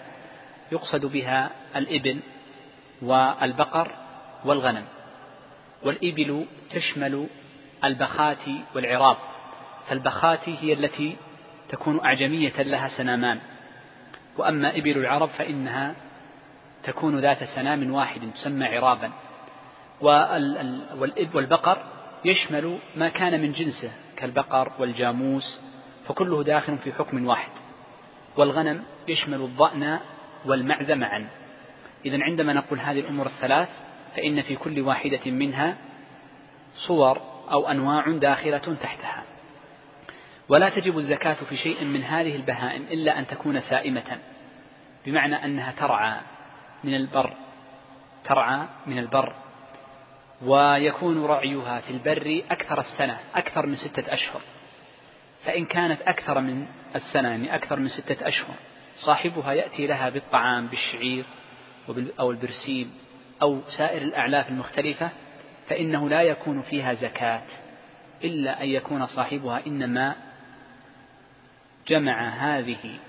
[0.72, 2.20] يقصد بها الإبل
[3.02, 3.92] والبقر
[4.46, 4.86] والغنم
[5.84, 7.28] والإبل تشمل
[7.84, 8.38] البخات
[8.76, 9.18] والعراب
[9.88, 11.16] فالبخات هي التي
[11.70, 13.40] تكون أعجمية لها سنامان
[14.38, 15.96] وأما إبل العرب فإنها
[16.84, 19.12] تكون ذات سنام واحد تسمى عرابا
[21.34, 21.78] والبقر
[22.26, 25.60] يشمل ما كان من جنسه كالبقر والجاموس
[26.08, 27.52] فكله داخل في حكم واحد
[28.38, 30.00] والغنم يشمل الضأن
[30.46, 31.30] والمعز معا.
[32.06, 33.70] إذا عندما نقول هذه الأمور الثلاث
[34.16, 35.78] فإن في كل واحدة منها
[36.76, 37.22] صور
[37.52, 39.24] أو أنواع داخلة تحتها.
[40.50, 44.20] ولا تجب الزكاة في شيء من هذه البهائم إلا أن تكون سائمة.
[45.06, 46.20] بمعنى أنها ترعى
[46.84, 47.38] من البر
[48.26, 49.36] ترعى من البر.
[50.42, 54.42] ويكون رعيها في البر أكثر السنة أكثر من ستة أشهر.
[55.46, 58.56] فإن كانت أكثر من السنة يعني أكثر من ستة أشهر.
[59.00, 61.26] صاحبها يأتي لها بالطعام بالشعير
[62.20, 62.94] أو البرسيم
[63.42, 65.10] أو سائر الأعلاف المختلفة
[65.70, 67.44] فإنه لا يكون فيها زكاة
[68.24, 70.16] إلا أن يكون صاحبها إنما
[71.88, 73.00] جمع هذه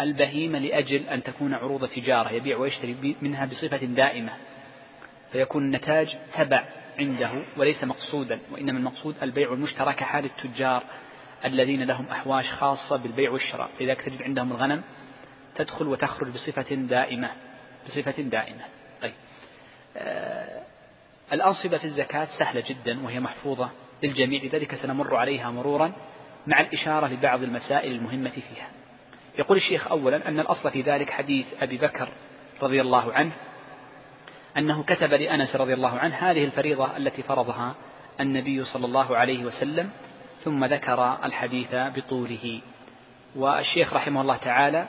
[0.00, 4.32] البهيمة لأجل أن تكون عروض تجارة يبيع ويشتري منها بصفة دائمة
[5.32, 6.64] فيكون النتاج تبع
[6.98, 10.84] عنده وليس مقصودا وإنما المقصود البيع والمشترى كحال التجار
[11.44, 14.82] الذين لهم أحواش خاصة بالبيع والشراء لذلك تجد عندهم الغنم
[15.64, 17.30] تدخل وتخرج بصفة دائمة
[17.86, 18.64] بصفة دائمة.
[19.02, 19.12] طيب.
[19.96, 20.62] آه
[21.32, 23.70] الأنصبة في الزكاة سهلة جدا وهي محفوظة
[24.02, 25.92] للجميع لذلك سنمر عليها مرورا
[26.46, 28.68] مع الإشارة لبعض المسائل المهمة فيها.
[29.38, 32.08] يقول الشيخ أولا أن الأصل في ذلك حديث أبي بكر
[32.62, 33.32] رضي الله عنه
[34.56, 37.74] أنه كتب لأنس رضي الله عنه هذه الفريضة التي فرضها
[38.20, 39.90] النبي صلى الله عليه وسلم
[40.44, 42.60] ثم ذكر الحديث بطوله.
[43.36, 44.88] والشيخ رحمه الله تعالى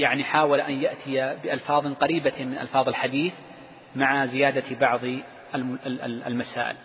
[0.00, 3.32] يعني حاول أن يأتي بألفاظ قريبة من ألفاظ الحديث
[3.96, 5.00] مع زيادة بعض
[6.26, 6.76] المسائل.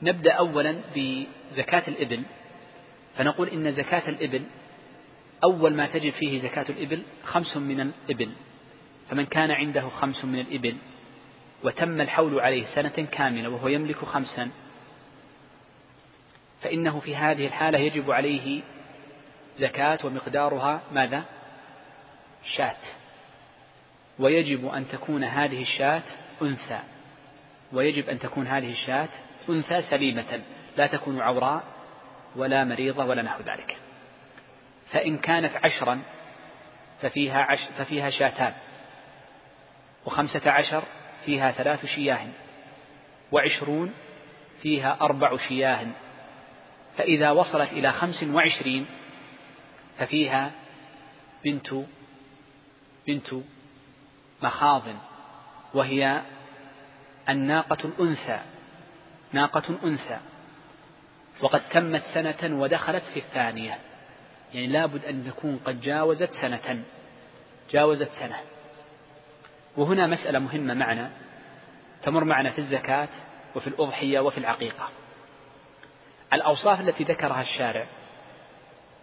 [0.00, 2.22] فنبدأ أولا بزكاة الإبل.
[3.16, 4.42] فنقول إن زكاة الإبل
[5.44, 8.30] أول ما تجب فيه زكاة الإبل خمس من الإبل.
[9.10, 10.76] فمن كان عنده خمس من الإبل
[11.64, 14.50] وتم الحول عليه سنة كاملة وهو يملك خمسا
[16.62, 18.62] فإنه في هذه الحالة يجب عليه
[19.56, 21.24] زكاة ومقدارها ماذا؟
[22.44, 22.76] شاة.
[24.18, 26.02] ويجب أن تكون هذه الشاة
[26.42, 26.78] أنثى.
[27.72, 29.08] ويجب أن تكون هذه الشاة
[29.48, 30.40] أنثى سليمة
[30.76, 31.64] لا تكون عوراء
[32.36, 33.76] ولا مريضة ولا نحو ذلك.
[34.90, 36.02] فإن كانت عشرا
[37.02, 38.54] ففيها, عش ففيها شاتان.
[40.06, 40.82] وخمسة عشر
[41.24, 42.26] فيها ثلاث شياه.
[43.32, 43.94] وعشرون
[44.62, 45.86] فيها أربع شياه.
[46.96, 48.86] فإذا وصلت إلى خمس وعشرين
[49.98, 50.50] ففيها
[51.44, 51.74] بنت
[53.06, 53.34] بنت
[54.42, 54.82] مخاض
[55.74, 56.22] وهي
[57.28, 58.40] الناقة الأنثى
[59.32, 60.18] ناقة أنثى.
[61.40, 63.78] وقد تمت سنة ودخلت في الثانية.
[64.54, 66.82] يعني لابد أن تكون قد جاوزت سنة.
[67.70, 68.40] جاوزت سنة.
[69.76, 71.10] وهنا مسألة مهمة معنا.
[72.02, 73.08] تمر معنا في الزكاة
[73.54, 74.88] وفي الأضحية وفي العقيقة.
[76.32, 77.86] الأوصاف التي ذكرها الشارع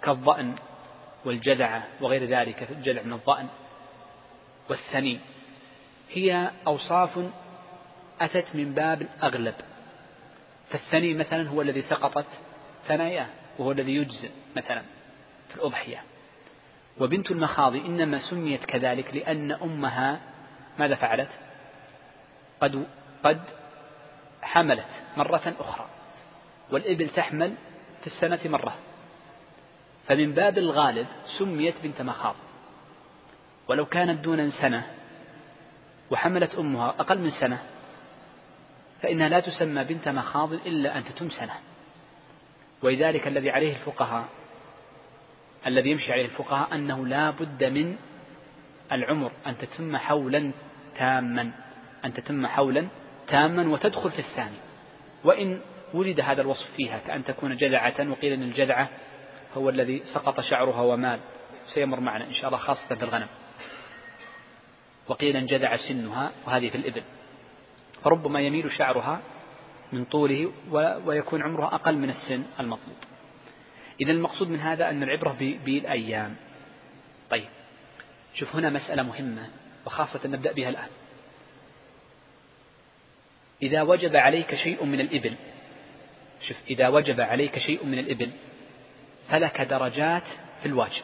[0.02, 0.56] كالضأن
[1.26, 3.48] والجذعة وغير ذلك الجذع من الضأن
[4.70, 5.20] والثني
[6.12, 7.20] هي أوصاف
[8.22, 9.56] أتت من باب الأغلب.
[10.70, 12.28] فالثني مثلا هو الذي سقطت
[12.88, 13.28] ثناياه
[13.60, 14.82] وهو الذي يجزئ مثلا
[15.50, 16.04] في الأضحية.
[17.00, 20.20] وبنت المخاض إنما سميت كذلك لأن أمها
[20.80, 21.30] ماذا فعلت؟
[22.62, 22.86] قد
[23.24, 23.42] قد
[24.42, 25.88] حملت مرة أخرى
[26.72, 27.54] والإبل تحمل
[28.02, 28.76] في السنة مرة.
[30.10, 32.36] فمن باب الغالب سميت بنت مخاض.
[33.68, 34.84] ولو كانت دون سنة
[36.12, 37.60] وحملت أمها أقل من سنة
[39.02, 41.54] فإنها لا تسمى بنت مخاض إلا أن تتم سنة.
[42.82, 44.26] ولذلك الذي عليه الفقهاء
[45.68, 47.96] الذي يمشي عليه الفقهاء أنه لا بد من
[48.92, 50.52] العمر أن تتم حولا
[50.98, 51.52] تاما
[52.06, 52.88] أن تتم حولا
[53.28, 54.58] تاما وتدخل في الثاني.
[55.24, 55.60] وإن
[55.94, 58.90] ولد هذا الوصف فيها كأن تكون جذعة وقيل أن الجذعة
[59.54, 61.20] هو الذي سقط شعرها ومال.
[61.74, 63.28] سيمر معنا إن شاء الله خاصة في الغنم.
[65.08, 67.04] وقيل انجذع سنها وهذه في الإبل.
[68.04, 69.22] فربما يميل شعرها
[69.94, 70.52] من طوله
[71.06, 72.98] ويكون عمرها أقل من السن المطلوب.
[74.02, 76.36] إذا المقصود من هذا أن العبرة بالأيام.
[77.30, 77.50] طيب
[78.34, 79.50] شوف هنا مسألة مهمة
[79.86, 80.90] وخاصة نبدأ بها الآن.
[83.62, 85.36] إذا وجب عليك شيء من الإبل
[86.48, 88.32] شوف إذا وجب عليك شيء من الإبل
[89.30, 90.24] فلك درجات
[90.62, 91.04] في الواجب.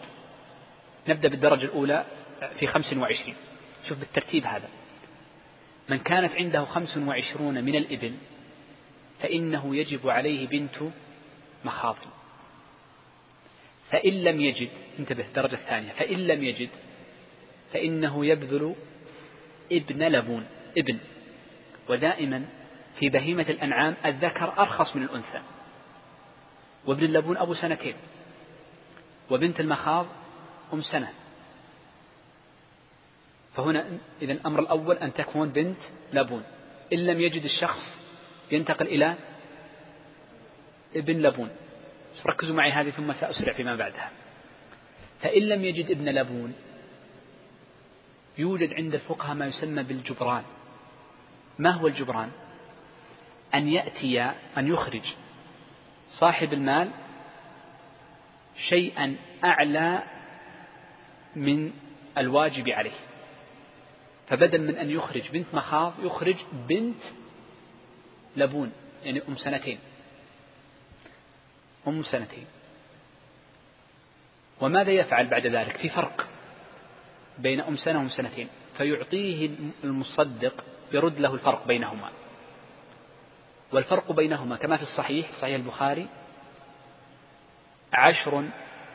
[1.08, 2.06] نبدأ بالدرجة الأولى
[2.60, 3.36] في خمس وعشرين.
[3.88, 4.70] شوف بالترتيب هذا.
[5.90, 8.14] من كانت عنده خمس وعشرون من الإبل
[9.22, 10.76] فإنه يجب عليه بنت
[11.66, 11.98] مخاض.
[13.92, 15.92] فإن لم يجد انتبه الدرجة الثانية.
[15.92, 16.70] فإن لم يجد
[17.74, 18.76] فإنه يبذل
[19.72, 20.46] ابن لبون
[20.78, 20.98] ابن.
[21.90, 22.46] ودائما
[23.00, 25.42] في بهيمة الأنعام الذكر أرخص من الأنثى.
[26.86, 27.96] وابن اللبون أبو سنتين.
[29.30, 30.06] وبنت المخاض
[30.74, 31.14] أم سنة.
[33.56, 35.78] فهنا إذا الأمر الأول أن تكون بنت
[36.14, 36.44] لبون.
[36.94, 37.82] إن لم يجد الشخص
[38.52, 39.16] ينتقل إلى
[40.96, 41.50] ابن لبون.
[42.26, 44.12] ركزوا معي هذه ثم سأسرع فيما بعدها.
[45.22, 46.54] فإن لم يجد ابن لبون
[48.38, 50.44] يوجد عند الفقهاء ما يسمى بالجبران.
[51.60, 52.32] ما هو الجبران؟
[53.56, 54.22] أن يأتي
[54.58, 55.16] أن يخرج
[56.10, 56.92] صاحب المال
[58.58, 60.04] شيئا أعلى
[61.36, 61.72] من
[62.18, 63.00] الواجب عليه.
[64.28, 66.36] فبدل من أن يخرج بنت مخاض يخرج
[66.70, 67.04] بنت
[68.36, 68.72] لبون
[69.04, 69.80] يعني أم سنتين.
[71.88, 72.46] أم سنتين.
[74.62, 76.28] وماذا يفعل بعد ذلك؟ في فرق
[77.38, 78.48] بين أم سنة وأم سنتين.
[78.78, 79.50] فيعطيه
[79.84, 82.12] المصدق يرد له الفرق بينهما.
[83.72, 86.08] والفرق بينهما كما في الصحيح صحيح البخاري
[87.94, 88.46] عشر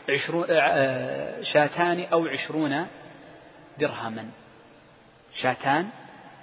[0.09, 2.87] عشرون آه، شاتان أو عشرون
[3.79, 4.31] درهما.
[5.35, 5.89] شاتان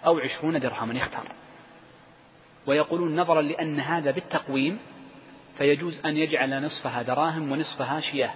[0.06, 1.32] أو عشرون درهما يختار.
[2.68, 4.80] ويقولون نظرا لأن هذا بالتقويم
[5.58, 8.34] فيجوز أن يجعل نصفها دراهم ونصفها شياه.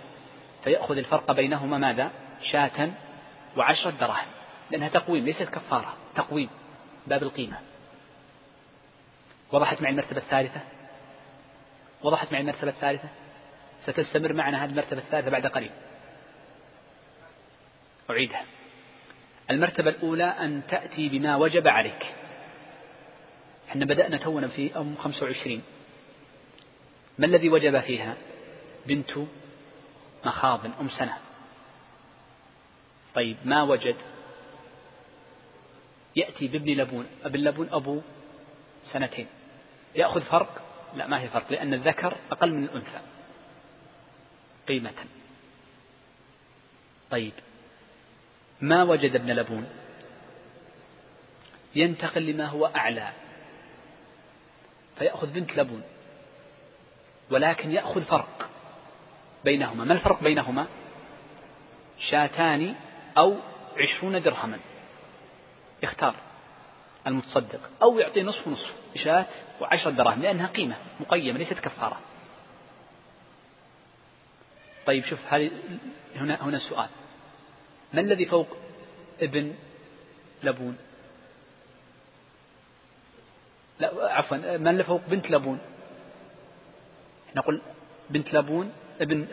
[0.63, 2.11] فيأخذ الفرق بينهما ماذا؟
[2.51, 2.91] شاة
[3.57, 4.27] وعشرة دراهم.
[4.71, 6.49] لأنها تقويم ليست كفارة تقويم
[7.07, 7.57] باب القيمة.
[9.51, 10.59] وضحت معي المرتبة الثالثة؟
[12.03, 13.09] وضحت معي المرتبة الثالثة؟
[13.85, 15.71] ستستمر معنا هذه المرتبة الثالثة بعد قليل.
[18.09, 18.45] أعيدها.
[19.51, 22.13] المرتبة الأولى أن تأتي بما وجب عليك.
[23.69, 25.61] إحنا بدأنا تونا في أم 25
[27.17, 28.15] ما الذي وجب فيها؟
[28.85, 29.11] بنت
[30.25, 31.17] مخاض أم سنة.
[33.15, 33.95] طيب ما وجد؟
[36.15, 37.05] يأتي بابن لبون.
[37.23, 38.01] ابن لبون أبو
[38.83, 39.27] سنتين.
[39.95, 40.61] يأخذ فرق؟
[40.95, 42.99] لا ما هي فرق لأن الذكر أقل من الأنثى.
[44.71, 45.05] قيمة.
[47.09, 47.33] طيب
[48.61, 49.69] ما وجد ابن لبون؟
[51.75, 53.11] ينتقل لما هو أعلى
[54.97, 55.83] فيأخذ بنت لبون
[57.29, 58.49] ولكن يأخذ فرق
[59.43, 59.83] بينهما.
[59.83, 60.67] ما الفرق بينهما؟
[62.09, 62.75] شاتان
[63.17, 63.37] أو
[63.77, 64.59] عشرون درهما.
[65.83, 66.15] يختار
[67.07, 69.25] المتصدق أو يعطي نصف نصف شاة
[69.61, 72.10] وعشرة دراهم لأنها قيمة مقيمة ليست كفارة.
[74.85, 75.51] طيب شوف هذه
[76.15, 76.89] هنا هنا سؤال
[77.93, 78.47] ما الذي فوق
[79.21, 79.55] ابن
[80.43, 80.77] لبون؟
[83.79, 85.59] لا عفوا ما الذي فوق بنت لبون؟
[87.35, 87.61] نقول
[88.09, 89.27] بنت لبون ابن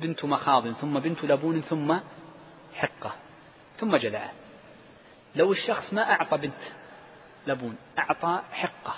[0.00, 1.98] بنت مخاض ثم بنت لبون ثم
[2.74, 3.14] حقة
[3.80, 4.32] ثم جذعة
[5.36, 6.62] لو الشخص ما أعطى بنت
[7.46, 8.94] لبون أعطى حقة.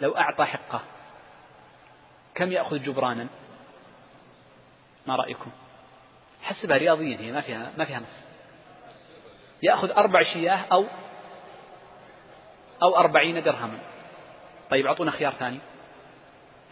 [0.00, 0.80] لو أعطى حقة
[2.34, 3.26] كم يأخذ جبرانا؟
[5.08, 5.50] ما رأيكم؟
[6.42, 8.20] حسبها رياضيا هي ما فيها ما فيها نص.
[9.62, 10.84] يأخذ أربع شياه أو
[12.82, 13.78] أو أربعين درهما.
[14.70, 15.60] طيب أعطونا خيار ثاني.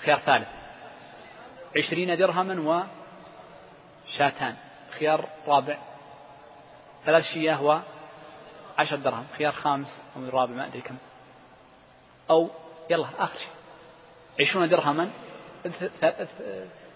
[0.04, 0.48] خيار ثالث.
[1.76, 2.86] عشرين درهما
[4.06, 4.56] وشاتان
[4.98, 5.78] خيار رابع.
[7.04, 9.26] ثلاث شياه وعشر درهم.
[9.38, 10.96] خيار خامس أو الرابع ما أدري كم.
[12.30, 12.50] أو
[12.90, 13.48] يلا آخر شيء.
[14.40, 15.10] عشرون درهما.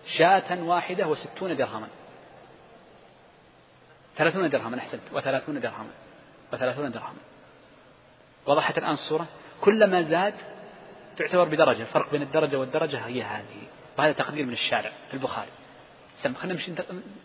[0.07, 1.88] شاة واحدة وستون درهما.
[4.16, 5.01] ثلاثون درهما أحسنت.
[5.12, 5.90] وثلاثون درهما.
[6.53, 7.18] وثلاثون درهما.
[8.46, 9.26] وضحت الآن الصورة.
[9.61, 10.34] كلما زاد
[11.16, 11.82] تعتبر بدرجة.
[11.82, 13.62] الفرق بين الدرجة والدرجة هي هذه.
[13.98, 15.51] وهذا تقدير من الشارع في البخاري.
[16.22, 16.72] سم خلينا نمشي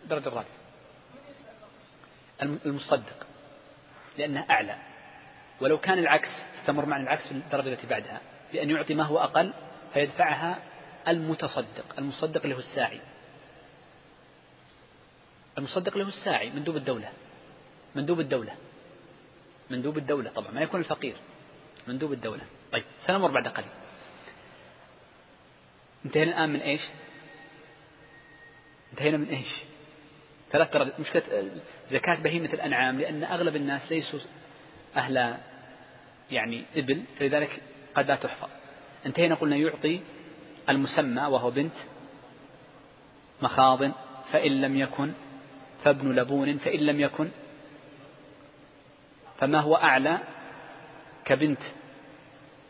[0.04, 0.46] الدرجة الرابعة.
[2.42, 3.26] المصدق.
[4.18, 4.76] لأنها أعلى.
[5.60, 6.28] ولو كان العكس
[6.60, 8.20] استمر معنا العكس في الدرجة التي بعدها.
[8.52, 9.52] بأن يعطي ما هو أقل
[9.94, 10.58] فيدفعها
[11.08, 13.00] المتصدق المصدق له الساعي.
[15.58, 17.12] المصدق له الساعي مندوب الدولة.
[17.94, 18.54] مندوب الدولة.
[19.70, 21.16] مندوب الدولة طبعا ما يكون الفقير.
[21.88, 22.42] مندوب الدولة.
[22.72, 23.68] طيب سنمر بعد قليل.
[26.04, 26.80] انتهينا الآن من إيش؟
[28.92, 29.48] انتهينا من إيش؟
[30.52, 31.00] ثلاث درجات.
[31.00, 31.50] مشكلة
[31.90, 34.20] زكاة بهيمة الأنعام لأن أغلب الناس ليسوا
[34.96, 35.36] أهل
[36.30, 37.62] يعني إبل فلذلك
[37.94, 38.48] قد لا تحفظ.
[39.06, 40.00] انتهينا قلنا يعطي
[40.68, 41.74] المسمى وهو بنت
[43.42, 43.90] مخاض
[44.32, 45.12] فإن لم يكن
[45.84, 47.28] فابن لبون فإن لم يكن
[49.38, 50.18] فما هو أعلى
[51.24, 51.60] كبنت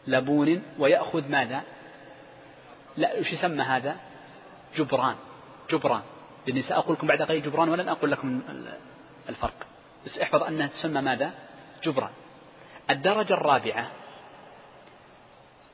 [0.07, 1.63] لبون؟ ويأخذ ماذا؟
[2.97, 3.97] لا إيش يسمى هذا؟
[4.77, 5.17] جبران
[5.71, 6.03] جبران.
[6.47, 8.41] لأني سأقول لكم بعد قليل جبران ولن أقول لكم
[9.29, 9.67] الفرق.
[10.07, 11.33] بس احفظ أنها تسمى ماذا؟
[11.85, 12.11] جبران.
[12.91, 13.91] الدرجة الرابعة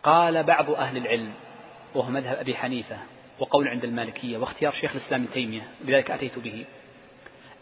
[0.02, 1.32] قال بعض أهل العلم
[1.94, 2.98] وهو مذهب أبي حنيفة
[3.38, 6.64] وقول عند المالكية واختيار شيخ الإسلام ابن تيمية لذلك أتيت به.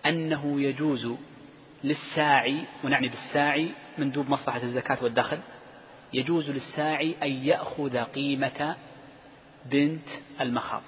[0.06, 1.14] أنه يجوز
[1.84, 3.68] للساعي ونعني بالساعي
[3.98, 5.38] مندوب مصلحة الزكاة والدخل
[6.12, 8.76] يجوز للساعي أن يأخذ قيمة
[9.64, 10.08] بنت
[10.40, 10.82] المخاض.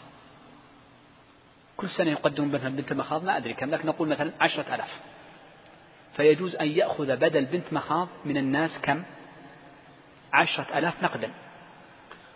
[1.76, 5.00] كل سنة يقدم مثلا بنت المخاض ما أدري كم لكن نقول مثلا عشرة ألاف.
[6.16, 9.02] فيجوز أن يأخذ بدل بنت مخاض من الناس كم؟
[10.32, 11.30] عشرة ألاف نقدا.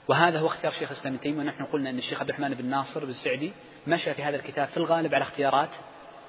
[0.09, 1.41] وهذا هو اختيار شيخ الإسلام ابن تيمية.
[1.41, 3.53] ونحن قلنا أن الشيخ عبد الرحمن بن ناصر بن السعدي
[3.87, 5.71] مشى في هذا الكتاب في الغالب على اختيارات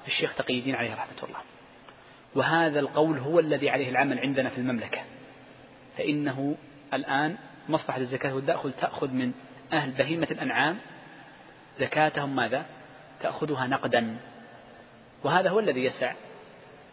[0.06, 1.38] الشيخ تقي الدين عليه رحمة الله.
[2.34, 5.00] وهذا القول هو الذي عليه العمل عندنا في المملكة.
[5.98, 6.56] فإنه
[6.94, 7.36] الآن
[7.68, 9.32] مصلحة الزكاة والدخل تأخذ من
[9.72, 10.78] أهل بهيمة الأنعام.
[11.78, 12.66] زكاتهم ماذا؟
[13.20, 14.16] تأخذها نقدا.
[15.24, 16.12] وهذا هو الذي يسع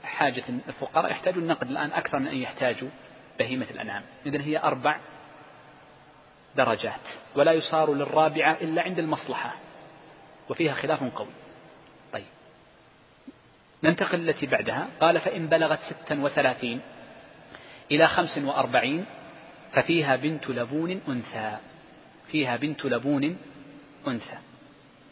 [0.03, 1.11] حاجة الفقراء.
[1.11, 2.89] يحتاجون النقد الآن أكثر من أن يحتاجوا
[3.39, 4.03] بهيمة الأنعام.
[4.25, 4.99] إذن هي أربع
[6.57, 6.99] درجات
[7.35, 9.55] ولا يصار للرابعة إلا عند المصلحة
[10.49, 11.27] وفيها خلاف قوي.
[12.13, 12.25] طيب.
[13.83, 14.87] ننتقل التي بعدها.
[14.99, 16.81] قال فإن بلغت ستا وثلاثين
[17.91, 19.05] إلى خمس وأربعين
[19.73, 21.57] ففيها بنت لبون أنثى
[22.31, 23.37] فيها بنت لبون
[24.07, 24.37] أنثى.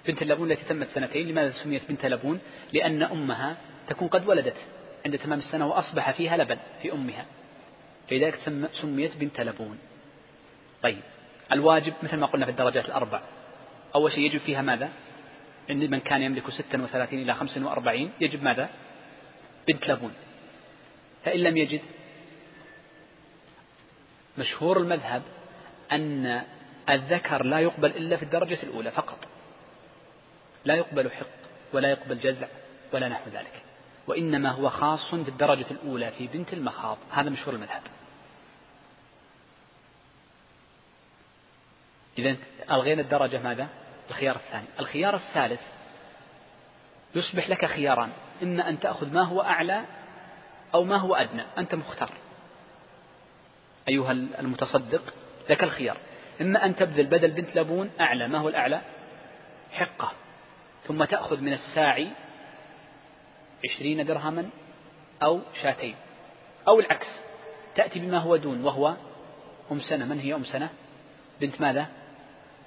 [0.08, 2.39] بنت اللبون التي تمت سنتين لماذا سميت بنت لبون؟
[2.74, 4.58] لأن أمها تكون قد ولدت
[5.06, 7.26] عند تمام السنة وأصبح فيها لبن في أمها
[8.10, 8.39] فلذلك
[8.82, 9.78] سميت بنت لبون.
[10.84, 11.02] طيب.
[11.54, 13.22] الواجب مثل ما قلنا في الدرجات الأربع.
[13.95, 14.89] أول شيء يجب فيها ماذا؟
[15.70, 18.70] عند من كان يملك ستا وثلاثين إلى خمس وأربعين يجب ماذا؟
[19.68, 20.14] بنت لبون
[21.26, 21.82] فإن لم يجد
[24.38, 25.22] مشهور المذهب
[25.91, 26.43] أن
[26.89, 29.28] الذكر لا يقبل إلا في الدرجة الأولى فقط.
[30.66, 31.26] لا يقبل حق
[31.74, 32.47] ولا يقبل جزع
[32.93, 33.62] ولا نحو ذلك.
[34.08, 36.97] وإنما هو خاص في الدرجة الأولى في بنت المخاض.
[37.12, 37.82] هذا مشهور المذهب.
[42.18, 42.36] إذا
[42.72, 43.68] ألغينا الدرجة ماذا؟
[44.09, 44.66] الخيار الثاني.
[44.80, 45.61] الخيار الثالث
[47.16, 48.09] يصبح لك خياران.
[48.43, 49.86] إما أن تأخذ ما هو أعلى
[50.74, 51.43] أو ما هو أدنى.
[51.57, 52.11] أنت مختار.
[53.89, 55.14] أيها المتصدق
[55.49, 55.97] لك الخيار.
[56.41, 58.28] إما أن تبذل بدل بنت لبون أعلى.
[58.28, 58.82] ما هو الأعلى؟
[59.72, 60.11] حقة.
[60.84, 62.07] ثم تأخذ من الساعي
[63.66, 64.49] عشرين درهما
[65.24, 65.95] أو شاتين.
[66.68, 67.07] أو العكس
[67.76, 68.95] تأتي بما هو دون وهو
[69.72, 70.05] أم سنة.
[70.05, 70.70] من هي أم سنة؟
[71.41, 71.88] بنت ماذا؟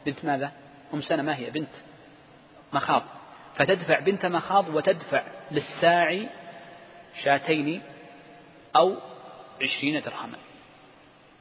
[0.07, 0.53] بنت ماذا؟
[0.95, 1.69] أم سنة ما هي بنت
[2.73, 3.03] مخاض.
[3.57, 6.29] فتدفع بنت مخاض وتدفع للساعي
[7.23, 7.83] شاتين
[8.77, 8.97] أو
[9.63, 10.39] عشرين درهما.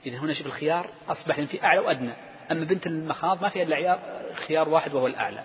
[0.05, 2.13] إذا هنا شوف الخيار أصبح في أعلى وأدنى.
[2.51, 3.99] أما بنت المخاض ما فيها إلا
[4.47, 5.43] خيار واحد وهو الأعلى.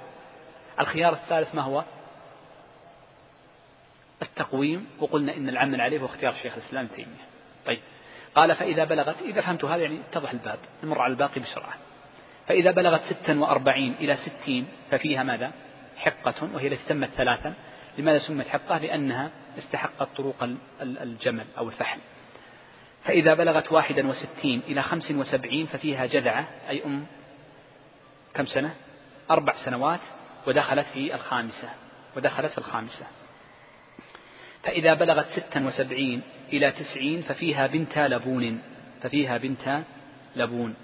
[0.80, 1.84] الخيار الثالث ما هو؟
[4.22, 4.86] التقويم.
[5.00, 7.24] وقلنا إن العمل عليه هو اختيار شيخ الإسلام تيمية.
[7.66, 7.80] طيب.
[8.34, 10.58] قال فإذا بلغت إذا فهمت هذا يعني اتضح الباب.
[10.82, 11.74] نمر على الباقي بسرعة.
[12.50, 15.52] فإذا بلغت ستا وأربعين إلى ستين ففيها ماذا؟
[15.96, 17.54] حقة وهي التي تمت ثلاثا
[17.98, 21.98] لماذا سمت حقة؟ لأنها استحقت طرق الجمل أو الفحل.
[23.04, 27.06] فإذا بلغت واحدا وستين إلى خمس وسبعين ففيها جذعة أي أم
[28.34, 28.74] كم سنة؟
[29.30, 30.00] أربع سنوات
[30.46, 31.68] ودخلت في الخامسة
[32.16, 33.06] ودخلت في الخامسة.
[34.62, 36.22] فإذا بلغت ستا وسبعين
[36.52, 38.60] إلى تسعين ففيها بنت لبون
[39.02, 39.82] ففيها بنت
[40.36, 40.74] لبون.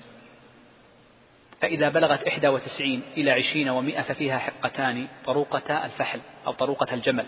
[1.60, 7.26] فإذا بلغت إحدى وتسعين إلى عشرين ومائة ففيها حقتان طروقة الفحل أو طروقة الجمل.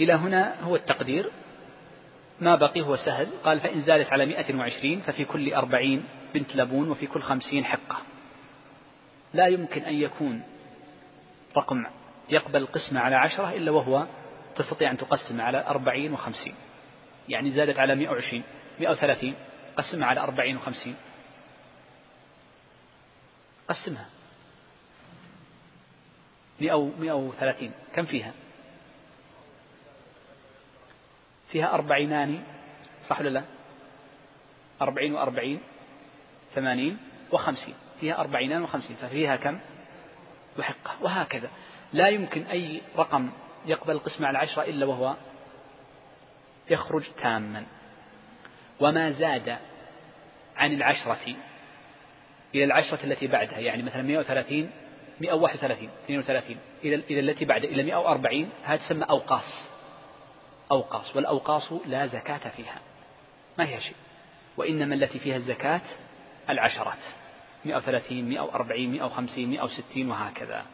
[0.00, 1.30] إلى هنا هو التقدير.
[2.40, 3.28] ما بقي هو سهل.
[3.44, 6.04] قال فإن زادت على مائة وعشرين ففي كل أربعين
[6.34, 7.96] بنت لبون وفي كل خمسين حقة
[9.34, 10.42] لا يمكن أن يكون
[11.56, 11.84] رقم
[12.30, 14.06] يقبل القسمة على عشرة إلا وهو
[14.56, 16.54] تستطيع أن تقسم على أربعين وخمسين.
[17.28, 18.42] يعني زادت على مئة وعشرين
[18.80, 19.34] مئة وثلاثين
[19.76, 20.94] قسمها على أربعين وخمسين.
[23.72, 24.06] قسمها.
[26.60, 27.72] مئة وثلاثين.
[27.94, 28.32] كم فيها؟
[31.48, 32.44] فيها أربعينان
[33.08, 33.44] صح ولا لا؟
[34.82, 35.60] أربعين وأربعين
[36.54, 36.98] ثمانين
[37.32, 37.74] وخمسين.
[38.00, 38.96] فيها أربعينان وخمسين.
[38.96, 39.60] ففيها كم؟
[40.58, 41.02] وحقة.
[41.02, 41.50] وهكذا.
[41.92, 43.30] لا يمكن أي رقم
[43.66, 45.16] يقبل القسمة على عشرة إلا وهو
[46.70, 47.64] يخرج تاما.
[48.80, 49.58] وما زاد
[50.56, 51.36] عن العشرة
[52.54, 54.70] إلى العشرة التي بعدها يعني مثلا 130
[55.20, 59.62] 131 32 إلى إلى التي بعد إلى 140 هذه تسمى أوقاص.
[60.70, 62.80] أوقاص والأوقاص لا زكاة فيها
[63.58, 63.96] ما فيها شيء.
[64.56, 65.80] وإنما التي فيها الزكاة
[66.50, 66.98] العشرات
[67.64, 70.64] 130 140 150 160 وهكذا.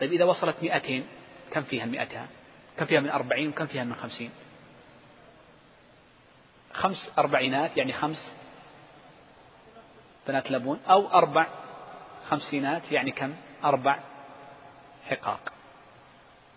[0.00, 1.02] طيب إذا وصلت 200
[1.50, 2.26] كم فيها المئتها
[2.78, 4.30] كم فيها من أربعين وكم فيها من خمسين؟
[6.72, 8.32] خمس أربعينات يعني خمس
[10.28, 11.46] بنات لبون أو أربع
[12.28, 14.00] خمسينات يعني كم؟ أربع
[15.06, 15.52] حقاق.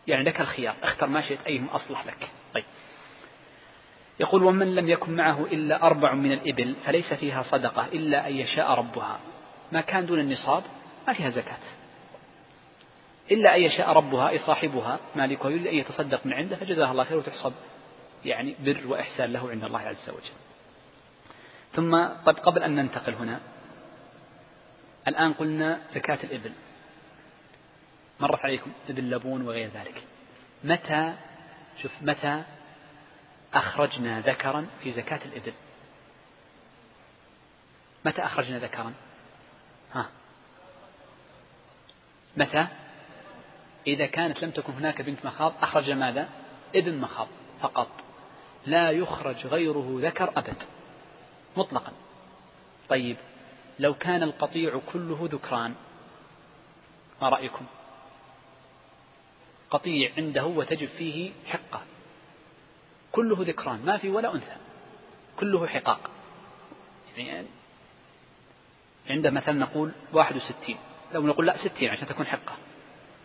[0.07, 2.29] يعني لك الخيار اختر ما شئت أيهم أصلح لك.
[2.53, 2.63] طيب.
[4.19, 8.71] يقول ومن لم يكن معه إلا أربع من الإبل فليس فيها صدقة إلا أن يشاء
[8.71, 9.19] ربها.
[9.71, 10.63] ما كان دون النصاب
[11.07, 11.57] ما فيها زكاة.
[13.31, 17.17] إلا أن يشاء ربها أي صاحبها مالكها يريد أن يتصدق من عنده فجزاها الله خير
[17.17, 17.53] وتحصب
[18.25, 20.33] يعني بر وإحسان له عند الله عز وجل.
[21.73, 23.39] ثم طيب قبل أن ننتقل هنا
[25.07, 26.51] الآن قلنا زكاة الإبل.
[28.19, 30.03] مرت عليكم؟ إبل لبون وغير ذلك.
[30.63, 31.13] متى؟
[31.81, 32.43] شوف متى
[33.53, 35.53] أخرجنا ذكرا في زكاة الإبل؟
[38.05, 38.93] متى أخرجنا ذكرا؟
[39.93, 40.09] ها.
[42.37, 42.67] متى؟
[43.87, 46.29] إذا كانت لم تكن هناك بنت مخاض أخرج ماذا؟
[46.75, 47.27] ابن مخاض
[47.61, 47.89] فقط.
[48.65, 50.63] لا يخرج غيره ذكر أبد.
[51.57, 51.91] مطلقا.
[52.89, 53.17] طيب.
[53.81, 55.75] لو كان القطيع كله ذكران
[57.21, 57.65] ما رأيكم؟
[59.69, 61.81] قطيع عنده وتجب فيه حقة.
[63.11, 64.55] كله ذكران ما في ولا أنثى
[65.39, 66.09] كله حقاق.
[67.17, 67.47] يعني
[69.09, 70.77] عنده مثلا نقول واحد وستين
[71.13, 72.55] لو نقول لا ستين عشان تكون حقة.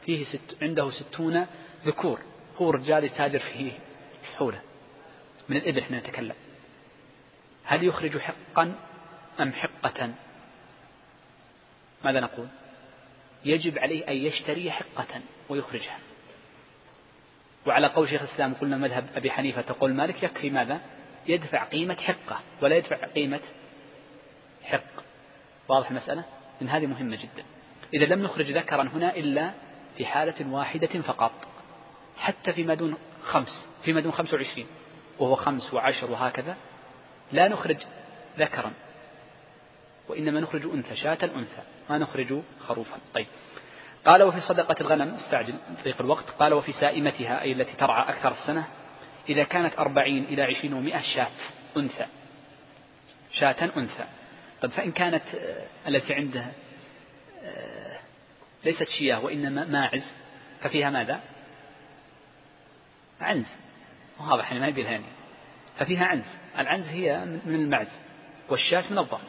[0.06, 1.46] فيه ست عنده ستون
[1.84, 2.20] ذكور
[2.60, 3.72] هو رجال يتاجر في
[4.36, 4.60] حوله.
[5.48, 6.34] من الإبل إحنا نتكلم
[7.64, 8.74] هل يخرج حقا
[9.40, 10.14] أم حقة؟
[12.04, 12.46] ماذا نقول؟
[13.44, 15.98] يجب عليه أن يشتري حقة ويخرجها.
[17.66, 20.80] وعلى قول شيخ الإسلام قلنا مذهب أبي حنيفة تقول مالك يكفي ماذا؟
[21.26, 23.40] يدفع قيمة حقة ولا يدفع قيمة
[24.64, 25.02] حق.
[25.68, 26.24] واضح المسألة؟
[26.60, 27.44] من هذه مهمة جدا.
[27.94, 29.52] إذا لم نخرج ذكرا هنا إلا
[29.96, 31.32] في حالة واحدة فقط.
[32.16, 34.66] حتى فيما دون خمس فيما دون خمس وعشرين
[35.18, 36.56] وهو خمس وعشر وهكذا
[37.32, 37.76] لا نخرج
[38.38, 38.72] ذكرا.
[40.08, 42.98] وإنما نخرج أنثى شاة الأنثى ما نخرج خروفا.
[43.14, 43.26] طيب.
[44.06, 45.54] قال وفي صدقة الغنم استعجل
[45.84, 46.30] ضيق الوقت.
[46.30, 48.68] قال وفي سائمتها أي التي ترعى أكثر السنة
[49.28, 51.30] إذا كانت أربعين إلى عشرين ومائة شاة
[51.76, 52.06] أنثى.
[53.32, 54.04] شاة أنثى.
[54.62, 55.24] طيب فإن كانت
[55.88, 56.52] التي عندها
[58.64, 60.04] ليست شياه وإنما ماعز
[60.62, 61.20] ففيها ماذا؟
[63.20, 63.46] عنز.
[64.20, 65.04] واضح يعني ما يبي الهاني
[65.78, 66.24] ففيها عنز.
[66.58, 67.88] العنز هي من المعز
[68.48, 69.20] والشاة من الضأن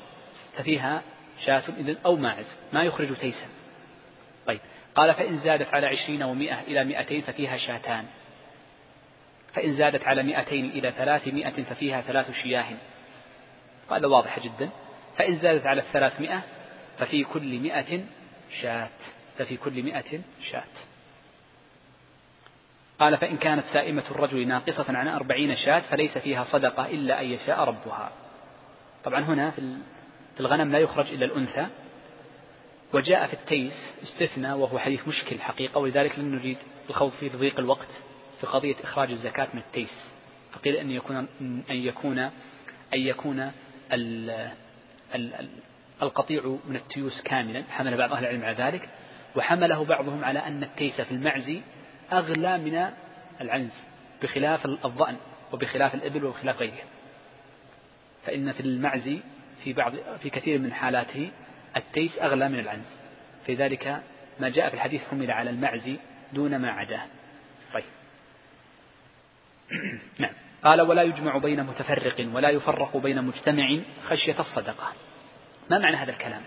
[0.57, 1.01] ففيها
[1.45, 3.47] شاة إذن أو ماعز ما يخرج تيسا.
[4.47, 4.59] طيب
[4.95, 8.05] قال فإن زادت على عشرين ومائة إلى مائتين ففيها شاتان.
[9.53, 12.65] فإن زادت على مائتين إلى ثلاثمائة ففيها ثلاث شياه.
[13.91, 14.69] هذا واضح جدا.
[15.17, 16.41] فإن زادت على الثلاثمائة
[16.97, 18.03] ففي كل مائة
[18.61, 18.89] شاة.
[19.37, 20.63] ففي كل مائة شاة.
[22.99, 27.59] قال فإن كانت سائمة الرجل ناقصة عن أربعين شاة فليس فيها صدقة إلا أن يشاء
[27.59, 28.11] ربها.
[29.03, 29.77] طبعا هنا في
[30.39, 31.67] الغنم لا يخرج إلا الأنثى
[32.93, 33.73] وجاء في التيس
[34.03, 36.57] استثنى وهو حديث مشكل حقيقة ولذلك لم نريد
[36.89, 37.87] الخوض فيه لضيق الوقت
[38.41, 40.05] في قضية إخراج الزكاة من التيس.
[40.51, 42.31] فقيل أن يكون أن يكون أن
[42.93, 43.51] يكون
[46.01, 47.63] القطيع من التيوس كاملا.
[47.69, 48.89] حمل بعض أهل العلم على ذلك
[49.35, 51.57] وحمله بعضهم على أن التيس في المعز
[52.11, 52.89] أغلى من
[53.41, 53.73] العنز
[54.21, 55.17] بخلاف الضأن
[55.53, 56.85] وبخلاف الإبل وبخلاف غيرها.
[58.25, 59.19] فإن في المعز
[59.63, 61.31] في بعض في كثير من حالاته
[61.77, 62.99] التيس أغلى من العنز.
[63.45, 64.01] في ذلك
[64.39, 65.91] ما جاء في الحديث حمل على المعز
[66.33, 67.05] دون ما عداه.
[67.73, 67.83] طيب.
[70.19, 70.33] نعم.
[70.63, 74.93] قال ولا يجمع بين متفرق ولا يفرق بين مجتمع خشية الصدقة.
[75.69, 76.41] ما معنى هذا الكلام؟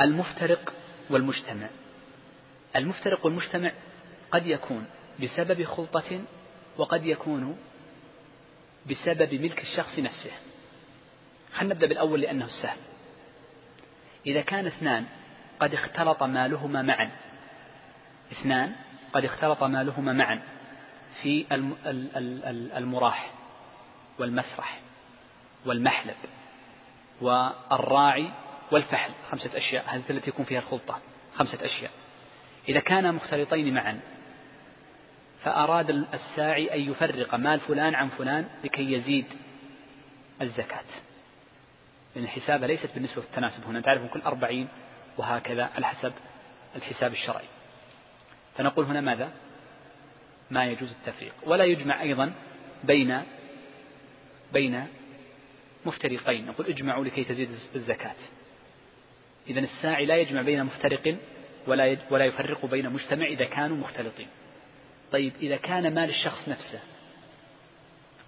[0.00, 0.74] المفترق
[1.10, 1.68] والمجتمع.
[2.76, 3.72] المفترق والمجتمع
[4.30, 4.86] قد يكون
[5.22, 6.20] بسبب خلطة
[6.76, 7.58] وقد يكون
[8.90, 10.30] بسبب ملك الشخص نفسه.
[11.56, 12.78] خلينا نبدأ بالأول لأنه السهل
[14.26, 15.04] إذا كان اثنان
[15.60, 17.10] قد اختلط مالهما معا.
[18.32, 18.72] اثنان
[19.12, 20.42] قد اختلط مالهما معا
[21.22, 21.46] في
[22.76, 23.30] المراح
[24.18, 24.80] والمسرح
[25.66, 26.16] والمحلب
[27.20, 28.30] والراعي
[28.72, 29.10] والفحل.
[29.30, 29.84] خمسة أشياء.
[29.88, 30.98] هذه التي يكون فيها الخلطة.
[31.34, 31.90] خمسة أشياء.
[32.68, 34.00] إذا كانا مختلطين معا
[35.42, 39.26] فأراد الساعي أن يفرق مال فلان عن فلان لكي يزيد
[40.42, 41.05] الزكاة.
[42.16, 43.80] لأن الحسابة ليست بالنسبة للتناسب هنا.
[43.80, 44.68] تعرف كل أربعين
[45.18, 46.12] وهكذا على حسب
[46.76, 47.44] الحساب الشرعي.
[48.56, 49.32] فنقول هنا ماذا؟
[50.50, 51.32] ما يجوز التفريق.
[51.46, 52.32] ولا يجمع أيضا
[52.84, 53.22] بين
[54.52, 54.86] بين
[55.84, 56.46] مفترقين.
[56.46, 58.14] نقول اجمعوا لكي تزيد الزكاة.
[59.48, 61.16] إذا الساعي لا يجمع بين مفترق
[61.66, 64.28] ولا ولا يفرق بين مجتمع إذا كانوا مختلطين.
[65.12, 66.80] طيب إذا كان مال الشخص نفسه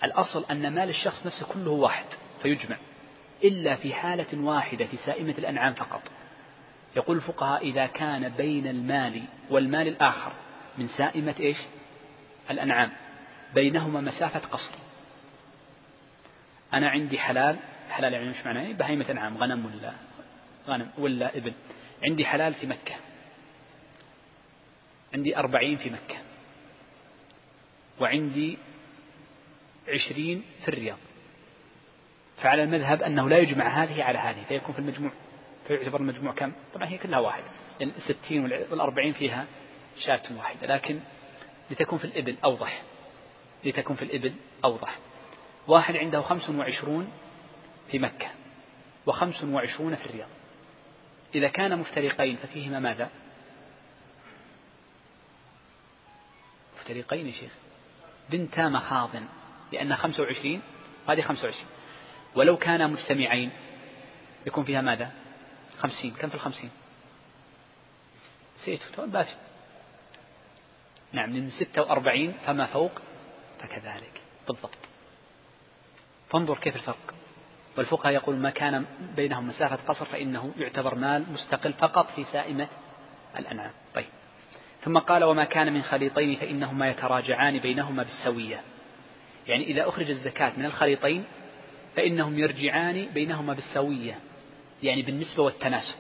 [0.05, 2.07] الأصل أن مال الشخص نفسه كله واحد
[2.43, 2.77] فيجمع.
[3.45, 6.03] إلا في حالة واحدة في سائمة الأنعام فقط.
[6.97, 10.33] يقول الفقهاء إذا كان بين المال والمال الآخر
[10.79, 11.57] من سائمة إيش؟
[12.51, 12.91] الأنعام.
[13.55, 14.75] بينهما مسافة قصر.
[16.75, 17.57] أنا عندي حلال
[17.91, 19.93] حلال يعني مش معناه بهيمة أنعام غنم ولا
[20.69, 21.53] غنم ولا إبل.
[22.03, 22.95] عندي حلال في مكة.
[25.15, 26.17] عندي أربعين في مكة.
[28.01, 28.59] وعندي
[29.89, 30.99] عشرين في الرياض.
[32.43, 35.11] فعلى المذهب أنه لا يجمع هذه على هذه فيكون في المجموع.
[35.67, 37.43] فيعتبر المجموع كم؟ طبعا هي كلها واحد.
[37.43, 39.47] لأن يعني الستين والأربعين فيها
[39.99, 40.67] شاة واحدة.
[40.67, 41.01] لكن
[41.71, 42.83] لتكون في الإبل أوضح.
[43.65, 44.33] لتكون في الإبل
[44.65, 44.99] أوضح.
[45.67, 47.13] واحد عنده خمس وعشرون
[47.91, 48.29] في مكة
[49.07, 50.29] وخمس وعشرون في الرياض.
[51.35, 53.11] إذا كان مفترقين ففيهما ماذا؟
[56.77, 57.53] مفترقين يا شيخ.
[58.31, 59.11] بنتا مخاض.
[59.73, 60.63] لأن خمسة وعشرين
[61.09, 61.78] هذه خمسة وعشرين.
[62.39, 63.51] ولو كانا مجتمعين
[64.47, 65.11] يكون فيها ماذا؟
[65.79, 66.15] خمسين.
[66.15, 66.71] كم في الخمسين؟
[68.61, 69.37] نسيت باشا
[71.13, 72.93] نعم من ستة وأربعين فما فوق
[73.61, 74.21] فكذلك.
[74.49, 74.79] بالضبط.
[76.31, 77.15] فانظر كيف الفرق.
[77.77, 78.85] والفقهاء يقول ما كان
[79.17, 82.69] بينهم مسافة قصر فإنه يعتبر مال مستقل فقط في سائمة
[83.39, 83.73] الأنعام.
[83.95, 84.09] طيب.
[84.85, 88.61] ثم قال وما كان من خليطين فإنهما يتراجعان بينهما بالسوية.
[89.49, 91.25] يعني إذا أخرج الزكاة من الخليطين
[91.99, 94.19] فإنهم يرجعان بينهما بالسوية
[94.83, 95.97] يعني بالنسبة والتناسب.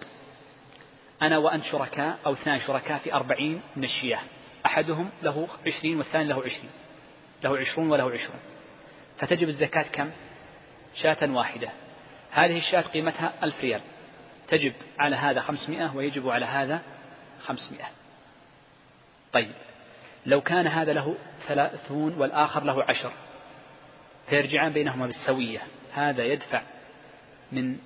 [1.22, 4.20] أنا وأنت شركاء أو اثنان شركاء في أربعين من الشياه.
[4.66, 6.70] أحدهم له عشرين والثاني له عشرين.
[7.44, 8.40] له عشرون وله عشرون.
[9.18, 10.11] فتجب الزكاة كم؟
[10.94, 11.68] شاة واحدة.
[12.30, 13.80] هذه الشاة قيمتها ألف ريال.
[14.49, 16.82] تجب على هذا خمسمائة ويجب على هذا
[17.46, 17.88] خمسمائة.
[19.32, 19.53] طيب.
[20.26, 21.16] لو كان هذا له
[21.49, 23.12] ثلاثون والآخر له عشر
[24.28, 25.62] فيرجعان بينهما بالسوية.
[25.93, 26.62] هذا يدفع
[27.53, 27.78] من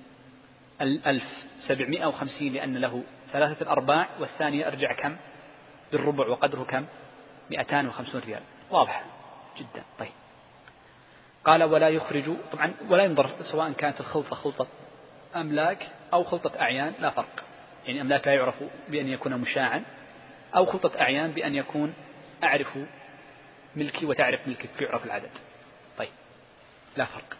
[0.81, 1.23] الألف
[1.67, 5.17] سبعمائة وخمسين لأن له ثلاثة الأرباع والثاني أرجع كم؟
[5.91, 6.85] بالربع وقدره كم؟
[7.51, 8.41] مئتان وخمسون ريال.
[8.71, 9.03] واضح
[9.57, 9.83] جدا.
[9.99, 10.11] طيب.
[11.45, 14.67] قال ولا يخرج طبعا ولا ينظر سواء كانت الخلطة خلطة
[15.35, 17.43] أملاك أو خلطة أعيان لا فرق.
[17.87, 19.83] يعني أملاك لا يعرف بأن يكون مشاعا
[20.55, 21.93] أو خلطة أعيان بأن يكون
[22.43, 22.77] أعرف
[23.75, 25.31] ملكي وتعرف ملكك يعرف العدد.
[25.97, 26.11] طيب.
[26.97, 27.37] لا فرق.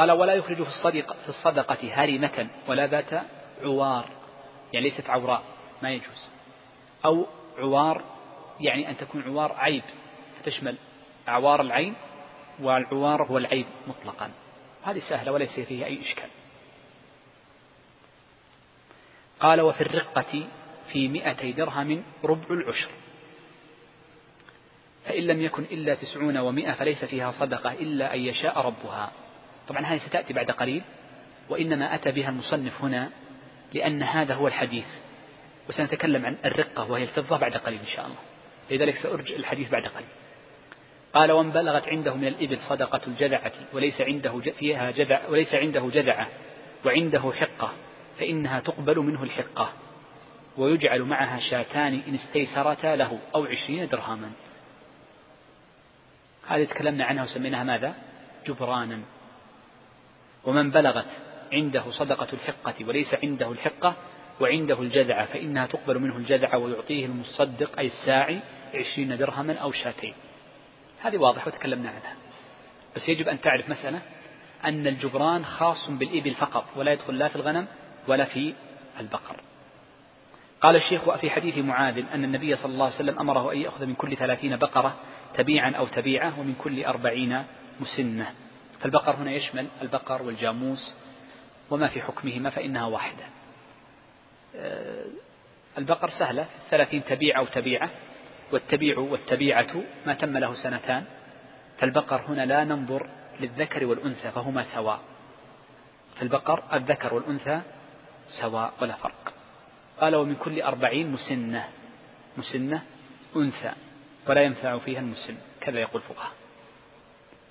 [0.00, 3.24] قال ولا يخرج في الصدقة, في الصدقة هرمة ولا ذات
[3.62, 4.10] عوار.
[4.72, 5.42] يعني ليست عوراء
[5.82, 6.30] ما يجوز.
[7.04, 7.26] أو
[7.58, 8.04] عوار
[8.60, 9.82] يعني أن تكون عوار عيب
[10.44, 10.76] تشمل
[11.28, 11.94] أعوار العين
[12.60, 14.30] والعوار هو العيب مطلقا.
[14.82, 16.28] هذه سهلة وليس فيها أي إشكال.
[19.40, 20.48] قال وفي الرقة
[20.92, 22.90] في مئتي درهم ربع العشر.
[25.04, 29.12] فإن لم يكن إلا تسعون ومئة فليس فيها صدقة إلا أن يشاء ربها.
[29.70, 30.82] طبعا هذه ستأتي بعد قليل
[31.48, 33.10] وإنما أتى بها المصنف هنا
[33.74, 34.86] لأن هذا هو الحديث
[35.68, 38.16] وسنتكلم عن الرقة وهي الفضة بعد قليل إن شاء الله.
[38.70, 40.06] لذلك سأرجع الحديث بعد قليل.
[41.14, 46.28] قال وان بلغت عنده من الإبل صدقة الجذعة وليس عنده فيها جذع وليس عنده جذعة
[46.84, 47.72] وعنده حقة
[48.18, 49.72] فإنها تقبل منه الحقة
[50.56, 54.30] ويجعل معها شاتان إن استيسرتا له أو عشرين درهما.
[56.48, 57.94] هذه تكلمنا عنها وسميناها ماذا؟
[58.46, 59.00] جبرانا.
[60.44, 61.06] ومن بلغت
[61.52, 63.94] عنده صدقة الحقة وليس عنده الحقة
[64.40, 68.40] وعنده الجذعة فإنها تقبل منه الجذعة ويعطيه المصدق أي الساعي
[68.74, 70.14] عشرين درهما أو شاتين.
[71.02, 72.14] هذه واضحة وتكلمنا عنها.
[72.96, 74.02] بس يجب أن تعرف مسألة
[74.64, 77.66] أن الجبران خاص بالإبل فقط ولا يدخل لا في الغنم
[78.08, 78.54] ولا في
[79.00, 79.40] البقر.
[80.60, 83.94] قال الشيخ وفي حديث معاذ أن النبي صلى الله عليه وسلم أمره أن يأخذ من
[83.94, 84.94] كل ثلاثين بقرة
[85.34, 87.44] تبيعا أو تبيعة ومن كل أربعين
[87.80, 88.34] مسنة.
[88.80, 90.96] فالبقر هنا يشمل البقر والجاموس
[91.70, 93.24] وما في حكمهما فإنها واحدة.
[94.56, 95.04] آه،
[95.78, 97.42] البقر سهلة ثلاثين تبيعة
[98.52, 101.04] والتبيع والتبيعة ما تم له سنتان.
[101.78, 103.08] فالبقر هنا لا ننظر
[103.40, 105.00] للذكر والأنثى فهما سواء.
[106.16, 107.60] في البقر الذكر والأنثى
[108.40, 109.34] سواء ولا فرق.
[110.00, 111.68] قال ومن كل أربعين مسنة
[112.36, 112.82] مسنة
[113.36, 113.72] أنثى
[114.28, 115.34] ولا ينفع فيها المسن.
[115.60, 116.39] كذا يقول الفقهاء.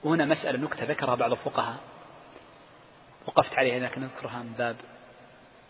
[0.04, 1.78] وهنا مسألة نكتة ذكرها بعض الفقهاء.
[3.28, 4.76] وقفت عليها لكن أذكرها من باب.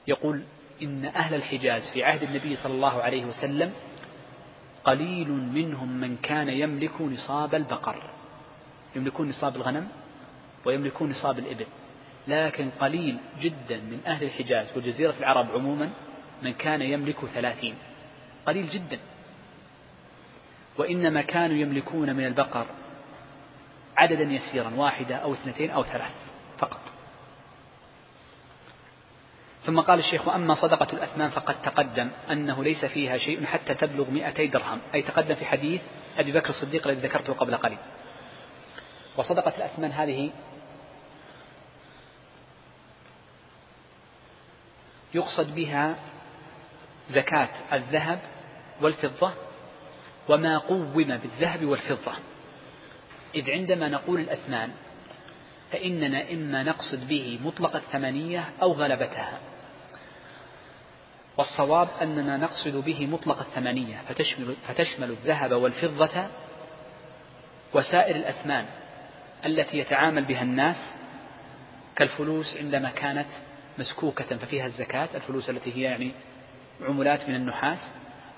[0.07, 0.43] يقول
[0.81, 3.73] إن أهل الحجاز في عهد النبي صلى الله عليه وسلم
[4.83, 8.09] قليل منهم من كان يملك نصاب البقر.
[8.95, 9.87] يملكون نصاب الغنم
[10.65, 11.65] ويملكون نصاب الإبل.
[12.27, 15.89] لكن قليل جدا من أهل الحجاز وجزيرة العرب عموما
[16.43, 17.75] من كان يملك ثلاثين.
[18.45, 18.99] قليل جدا.
[20.77, 22.65] وإنما كانوا يملكون من البقر
[23.99, 26.11] عددا يسيرا واحدة أو اثنتين أو ثلاث
[26.57, 26.79] فقط.
[29.65, 34.47] ثم قال الشيخ وأما صدقة الأثمان فقد تقدم أنه ليس فيها شيء حتى تبلغ مئتي
[34.47, 34.79] درهم.
[34.93, 35.81] أي تقدم في حديث
[36.17, 37.77] أبي بكر الصديق الذي ذكرته قبل قليل.
[39.17, 40.31] وصدقة الأثمان هذه
[45.13, 45.95] يقصد بها
[47.09, 48.19] زكاة الذهب
[48.81, 49.33] والفضة
[50.29, 52.13] وما قوم بالذهب والفضة.
[53.35, 54.71] إذ عندما نقول الأثمان
[55.71, 59.39] فإننا إما نقصد به مطلق الثمانية أو غلبتها.
[61.37, 66.27] والصواب أننا نقصد به مطلق الثمانية فتشمل, فتشمل الذهب والفضة
[67.73, 68.65] وسائر الأثمان
[69.45, 70.75] التي يتعامل بها الناس
[71.95, 73.27] كالفلوس عندما كانت
[73.77, 76.11] مسكوكة ففيها الزكاة الفلوس التي هي يعني
[76.81, 77.79] عملات من النحاس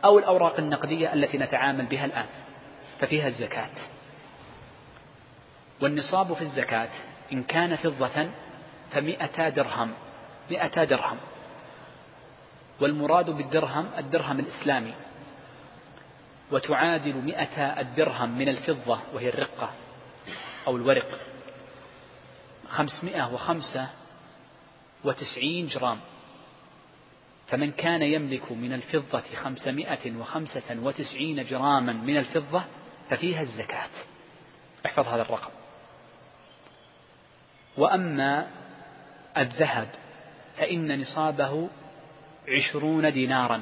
[0.06, 2.26] أو الأوراق النقدية التي نتعامل بها الآن
[3.00, 3.70] ففيها الزكاة.
[5.82, 6.90] والنصاب في الزكاة
[7.34, 8.30] إن كان فضة
[8.92, 9.94] فمئتا درهم
[10.52, 11.18] مئتا درهم.
[12.82, 14.94] والمراد بالدرهم الدرهم الإسلامي.
[16.52, 19.70] وتعادل مئتا الدرهم من الفضة وهي الرقة
[20.68, 21.20] أو الورق.
[22.70, 23.90] خمسمائة وخمسة
[25.04, 26.00] وتسعين جرام.
[27.48, 32.64] فمن كان يملك من الفضة خمسمائة وخمسة وتسعين جراما من الفضة
[33.10, 33.90] ففيها الزكاة.
[34.86, 35.61] احفظ هذا الرقم.
[37.78, 38.48] وأما
[39.38, 39.88] الذهب
[40.58, 41.70] فإن نصابه
[42.50, 43.62] عشرون دينارا.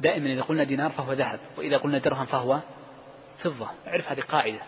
[0.00, 2.60] دائما إذا قلنا دينار فهو ذهب وإذا قلنا درهم فهو
[3.38, 3.68] فضة.
[3.86, 4.60] اعرف هذه قاعدة.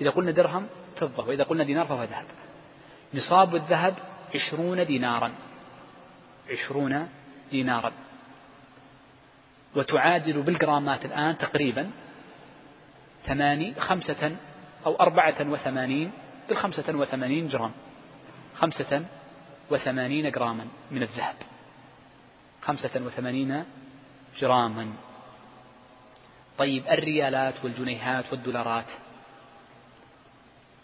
[0.00, 2.24] إذا قلنا درهم فضة وإذا قلنا دينار فهو ذهب.
[3.14, 3.94] نصاب الذهب
[4.34, 5.32] عشرون دينارا.
[6.50, 7.08] عشرون
[7.50, 7.92] دينارا.
[9.76, 11.90] وتعادل بالجرامات الآن تقريبا
[13.26, 14.36] ثماني خمسة
[14.86, 16.12] أو أربعة وثمانين
[16.48, 17.72] بالخمسة وثمانين جرام.
[18.56, 19.06] خمسة
[19.70, 21.36] وثمانين جراما من الذهب.
[22.62, 23.64] خمسة وثمانين
[24.38, 24.92] جراما.
[26.58, 28.90] طيب الريالات والجنيهات والدولارات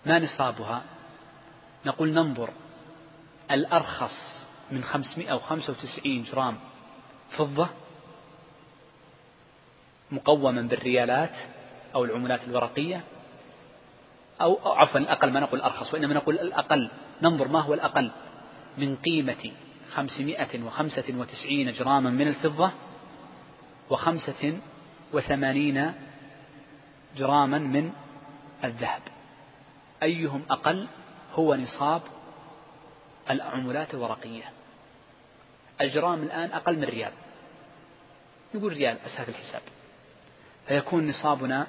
[0.07, 0.83] ما نصابها؟
[1.87, 2.51] نقول ننظر.
[3.51, 6.59] الأرخص من خمسمائة وخمسة وتسعين جرام
[7.37, 7.69] فضة
[10.11, 11.35] مقوما بالريالات
[11.95, 13.05] أو العملات الورقية
[14.41, 16.91] أو عفوا الأقل ما نقول أرخص وإنما نقول الأقل.
[17.23, 18.11] ننظر ما هو الأقل.
[18.79, 19.53] من قيمة
[19.95, 22.71] خمسمائة وخمسة وتسعين جراما من الفضة
[23.91, 24.59] وخمسة
[25.13, 25.93] وثمانين
[27.17, 27.93] جراما من
[28.65, 29.03] الذهب.
[30.03, 30.87] أيهم أقل؟
[31.35, 32.03] هو نصاب
[33.31, 34.45] العملات الورقية.
[35.81, 37.13] الجرام الآن أقل من ريال.
[38.55, 39.63] نقول ريال أسهل الحساب.
[40.67, 41.67] فيكون نصابنا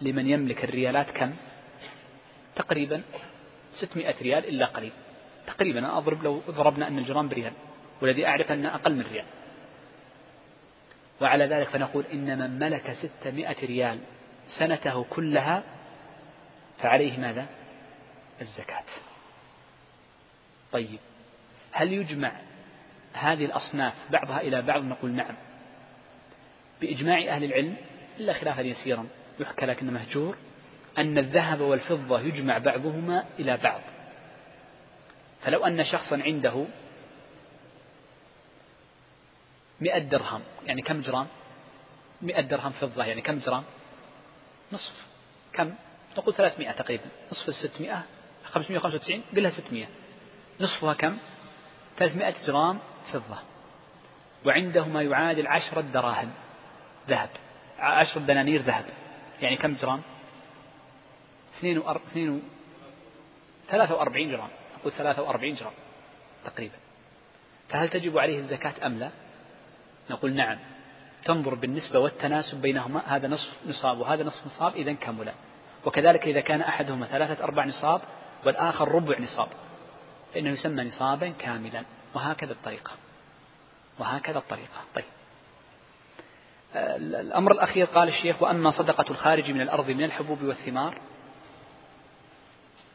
[0.00, 1.34] لمن يملك الريالات كم؟
[2.56, 3.02] تقريبا
[3.72, 4.92] ستمائة ريال إلا قليل.
[5.46, 7.52] تقريبا أضرب لو ضربنا أن الجرام بريال
[8.02, 9.24] والذي أعرف أنه أقل من ريال.
[11.20, 13.98] وعلى ذلك فنقول إن من ملك ستمائة ريال
[14.58, 15.62] سنته كلها
[16.78, 17.46] فعليه ماذا؟
[18.40, 18.84] الزكاة.
[20.72, 20.98] طيب
[21.72, 22.32] هل يجمع
[23.12, 25.34] هذه الأصناف بعضها إلى بعض؟ نقول نعم.
[26.80, 27.76] بإجماع أهل العلم
[28.20, 29.06] إلا خلافا يسيرا
[29.40, 30.36] يحكى لكن مهجور
[30.98, 33.80] أن الذهب والفضة يجمع بعضهما إلى بعض.
[35.42, 36.66] فلو أن شخصا عنده
[39.80, 41.26] مئة درهم يعني كم جرام؟
[42.22, 43.64] مئة درهم فضة يعني كم جرام؟
[44.72, 45.06] نصف.
[45.52, 45.74] كم؟
[46.18, 47.04] نقول ثلاثمائة تقريبا.
[47.32, 48.02] نصف الستمائة
[48.44, 49.86] خمسمائة وخمسة وتسعين قلها ستمائة.
[50.60, 51.18] نصفها كم؟
[51.98, 52.78] ثلاثمائة جرام
[53.12, 53.38] فضة.
[54.46, 56.30] وعنده ما يعادل عشرة دراهم
[57.08, 57.30] ذهب
[57.78, 58.84] عشرة دنانير ذهب.
[59.42, 60.02] يعني كم جرام؟
[61.58, 61.96] اثنين وأر...
[61.96, 62.40] اثنين و...
[63.68, 64.48] ثلاثة وأربعين جرام.
[64.80, 65.72] أقول ثلاثة وأربعين جرام
[66.44, 66.76] تقريبا.
[67.68, 69.10] فهل تجب عليه الزكاة أم لا؟
[70.10, 70.58] نقول نعم.
[71.24, 75.32] تنظر بالنسبة والتناسب بينهما هذا نصف نصاب وهذا نصف نصاب إذا كملا
[75.84, 78.00] وكذلك إذا كان أحدهما ثلاثة أرباع نصاب
[78.46, 79.48] والآخر ربع نصاب.
[80.34, 81.84] فإنه يسمى نصابا كاملا.
[82.14, 82.92] وهكذا الطريقة.
[83.98, 84.80] وهكذا الطريقة.
[84.94, 85.04] طيب.
[86.74, 91.00] الأمر الأخير قال الشيخ وأما صدقة الخارج من الأرض من الحبوب والثمار.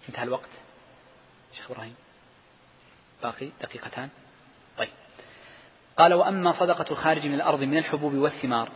[0.10, 0.50] انتهى الوقت.
[1.58, 1.96] شيخ إبراهيم
[3.24, 4.10] باقي دقيقتان.
[4.78, 4.90] طيب.
[5.98, 8.70] قال وأما صدقة الخارج من الأرض من الحبوب والثمار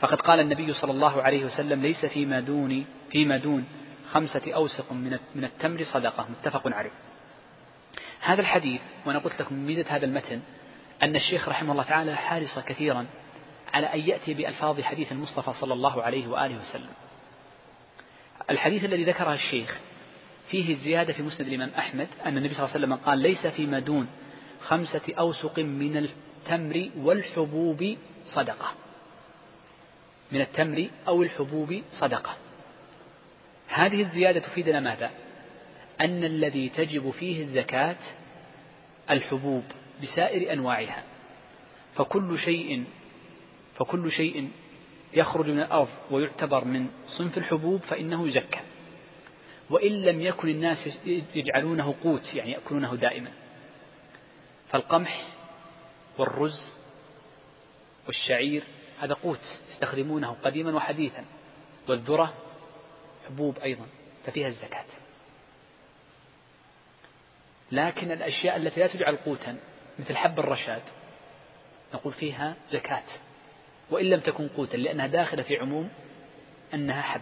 [0.00, 3.64] فقد قال النبي صلى الله عليه وسلم ليس فيما دون فيما دون
[4.12, 6.26] خمسة أوسق من من التمر صدقة.
[6.30, 6.90] متفق عليه.
[8.20, 10.40] هذا الحديث وأنا قلت لكم ميزة هذا المتن
[11.02, 13.06] أن الشيخ رحمه الله تعالى حارص كثيرا
[13.72, 16.92] على أن يأتي بألفاظ حديث المصطفى صلى الله عليه وآله وسلم.
[18.50, 19.80] الحديث الذي ذكره الشيخ
[20.48, 23.78] فيه الزيادة في مسند الإمام أحمد أن النبي صلى الله عليه وسلم قال ليس فيما
[23.78, 24.06] دون
[24.60, 27.96] خمسة أوسق من التمر والحبوب
[28.26, 28.74] صدقة
[30.32, 32.36] من التمر أو الحبوب صدقة
[33.68, 35.10] هذه الزيادة تفيدنا ماذا؟
[36.00, 37.96] أن الذي تجب فيه الزكاة
[39.10, 39.64] الحبوب
[40.02, 41.02] بسائر أنواعها
[41.96, 42.84] فكل شيء
[43.82, 44.50] فكل شيء
[45.14, 48.60] يخرج من الأرض ويعتبر من صنف الحبوب فإنه يزكى.
[49.70, 50.98] وإن لم يكن الناس
[51.34, 53.32] يجعلونه قوت يعني يأكلونه دائما.
[54.68, 55.26] فالقمح
[56.18, 56.76] والرز
[58.06, 58.62] والشعير
[59.00, 61.24] هذا قوت يستخدمونه قديما وحديثا.
[61.88, 62.34] والذرة
[63.26, 63.86] حبوب أيضا
[64.26, 64.84] ففيها الزكاة.
[67.72, 69.58] لكن الأشياء التي لا تجعل قوتا
[69.98, 70.82] مثل حب الرشاد
[71.94, 73.04] نقول فيها زكاة.
[73.92, 75.88] وإن لم تكن قوتا لأنها داخلة في عموم
[76.74, 77.20] أنها حب.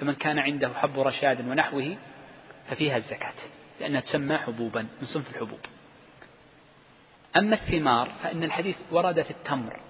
[0.00, 1.96] فمن كان عنده حب رشاد ونحوه
[2.68, 3.34] ففيها الزكاة
[3.80, 5.58] لأنها تسمى حبوبا من صنف الحبوب.
[7.36, 9.80] أما الثمار فإن الحديث ورد في التمر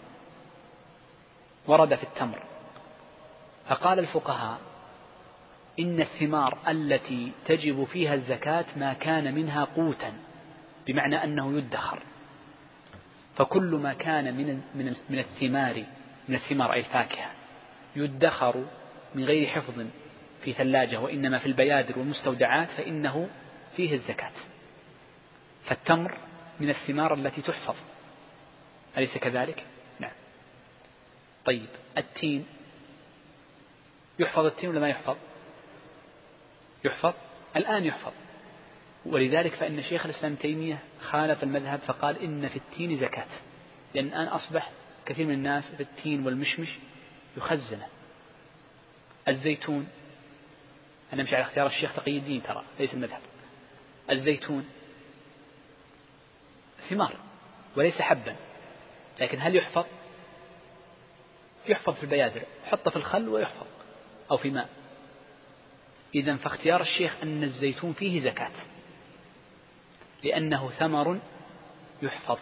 [1.66, 2.42] ورد في التمر.
[3.68, 4.58] فقال الفقهاء
[5.80, 10.12] إن الثمار التي تجب فيها الزكاة ما كان منها قوتا
[10.86, 12.02] بمعنى أنه يدخر.
[13.36, 15.84] فكل ما كان من من الثمار
[16.28, 17.30] من الثمار أي الفاكهة
[17.96, 18.64] يدخر
[19.14, 19.86] من غير حفظ
[20.44, 23.28] في ثلاجة وإنما في البيادر والمستودعات فإنه
[23.76, 24.32] فيه الزكاة
[25.64, 26.18] فالتمر
[26.60, 27.74] من الثمار التي تحفظ
[28.98, 29.64] أليس كذلك؟
[30.00, 30.12] نعم
[31.44, 31.68] طيب
[31.98, 32.46] التين
[34.18, 35.16] يحفظ التين ولا ما يحفظ؟
[36.84, 37.14] يحفظ
[37.56, 38.12] الآن يحفظ
[39.06, 43.26] ولذلك فإن شيخ الإسلام تيمية خالف المذهب فقال إن في التين زكاة
[43.94, 44.70] لأن الآن أصبح
[45.06, 46.68] كثير من الناس في التين والمشمش
[47.36, 47.86] يخزنه.
[49.28, 49.88] الزيتون
[51.12, 53.20] أنا مش على اختيار الشيخ تقي الدين ترى ليس المذهب.
[54.10, 54.68] الزيتون
[56.90, 57.16] ثمار
[57.76, 58.36] وليس حبا
[59.20, 59.84] لكن هل يحفظ؟
[61.68, 63.66] يحفظ في البيادر حطه في الخل ويحفظ
[64.30, 64.68] أو في ماء.
[66.14, 68.52] إذا فاختيار الشيخ أن الزيتون فيه زكاة
[70.24, 71.18] لأنه ثمر
[72.02, 72.38] يحفظ.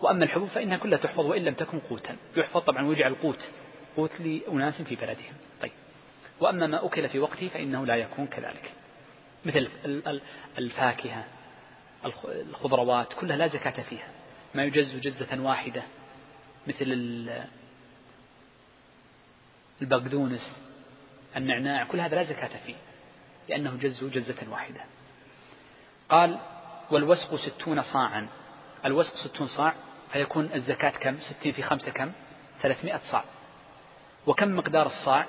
[0.00, 2.16] وأما الحبوب فإنها كلها تحفظ وإن لم تكن قوتا.
[2.36, 3.48] يحفظ طبعا ويجعل قوت
[3.96, 5.34] قوت لأناس في بلدهم.
[5.62, 5.72] طيب.
[6.40, 8.72] وأما ما أكل في وقته فإنه لا يكون كذلك.
[9.44, 9.68] مثل
[10.58, 11.24] الفاكهة
[12.24, 14.08] الخضروات كلها لا زكاة فيها.
[14.54, 15.82] ما يجز جزة واحدة.
[16.66, 16.84] مثل
[19.82, 20.56] البقدونس
[21.36, 22.74] النعناع كل هذا لا زكاة فيه.
[23.48, 24.80] لأنه جز جزة واحدة.
[26.08, 26.38] قال
[26.90, 28.28] والوسق ستون صاعا.
[28.84, 29.74] الوسق ستون صاع
[30.12, 32.12] فيكون الزكاة كم؟ ستين في خمسة كم؟
[32.62, 33.24] ثلاثمائة صاع.
[34.26, 35.26] وكم مقدار الصاع؟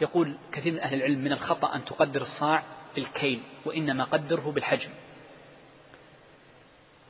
[0.00, 2.62] يقول كثير من أهل العلم من الخطأ أن تقدر الصاع
[2.94, 4.90] بالكيل وإنما قدره بالحجم.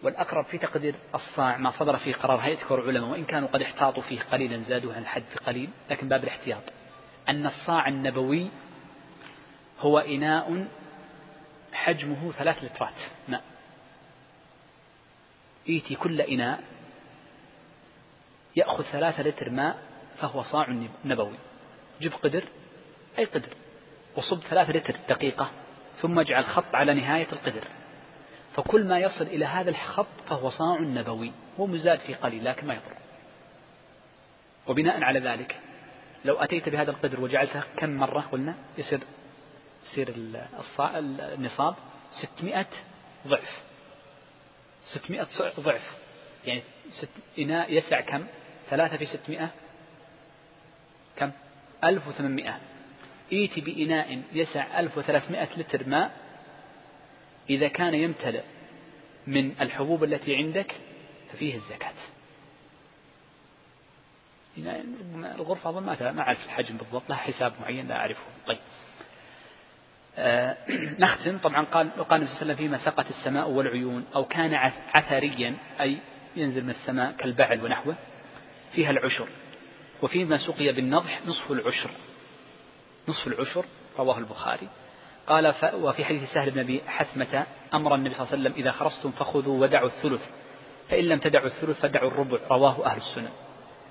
[0.03, 4.03] والأقرب في تقدير الصاع ما صدر فيه قرار هيئة كبار العلماء وإن كانوا قد احتاطوا
[4.03, 6.63] فيه قليلا زادوه عن الحد في قليل لكن باب الاحتياط.
[7.29, 8.51] أن الصاع النبوي
[9.81, 10.67] هو إناء
[11.73, 12.95] حجمه ثلاث لترات
[13.29, 13.43] ماء.
[15.69, 16.63] إيتي كل إناء
[18.57, 19.79] يأخذ ثلاثة لتر ماء
[20.19, 21.37] فهو صاع نبوي.
[22.01, 22.45] جب قدر
[23.19, 23.57] أي قدر؟
[24.17, 25.51] وصب ثلاثة لتر دقيقة
[25.97, 27.65] ثم اجعل خط على نهاية القدر.
[28.57, 32.75] فكل ما يصل إلى هذا الخط فهو صاع نبوي هو مزاد في قليل لكن ما
[32.75, 32.97] يضر.
[34.67, 35.61] وبناء على ذلك
[36.25, 39.01] لو أتيت بهذا القدر وجعلته كم مرة؟ قلنا يصير
[39.85, 40.15] يصير
[40.79, 41.75] النصاب
[42.11, 42.67] 600
[43.27, 43.63] ضعف.
[44.85, 45.27] 600
[45.61, 45.97] ضعف.
[46.45, 48.27] يعني ست إناء يسع كم؟
[48.71, 49.51] ثلاثة في 600
[51.17, 51.31] كم؟
[51.85, 52.59] 1800
[53.33, 56.11] إيتي بإناء يسع 1300 لتر ماء.
[57.51, 58.43] إذا كان يمتلئ
[59.27, 60.75] من الحبوب التي عندك
[61.33, 61.93] ففيه الزكاة.
[65.35, 68.23] الغرفة أظن ما ما أعرف الحجم بالضبط لها حساب معين لا أعرفه.
[68.47, 68.59] طيب.
[70.17, 70.57] آه
[71.01, 71.39] نختم.
[71.39, 74.55] طبعا قال قال النبي صلى الله عليه وسلم فيما سقت السماء والعيون أو كان
[74.95, 75.99] عثريا أي
[76.37, 77.97] ينزل من السماء كالبعل ونحوه.
[78.75, 79.29] فيها العشر.
[80.03, 81.91] وفيما سقي بالنضح نصف العشر.
[83.09, 83.65] نصف العشر
[83.99, 84.69] رواه البخاري.
[85.27, 88.73] قال ف وفي حديث سهل بن أبي حثمة أمر النبي صلى الله عليه وسلم إذا
[88.73, 90.23] خرجتم فخذوا ودعوا الثلث
[90.91, 92.39] فإن لم تدعوا الثلث فدعوا الربع.
[92.51, 93.31] رواه أهل السنة.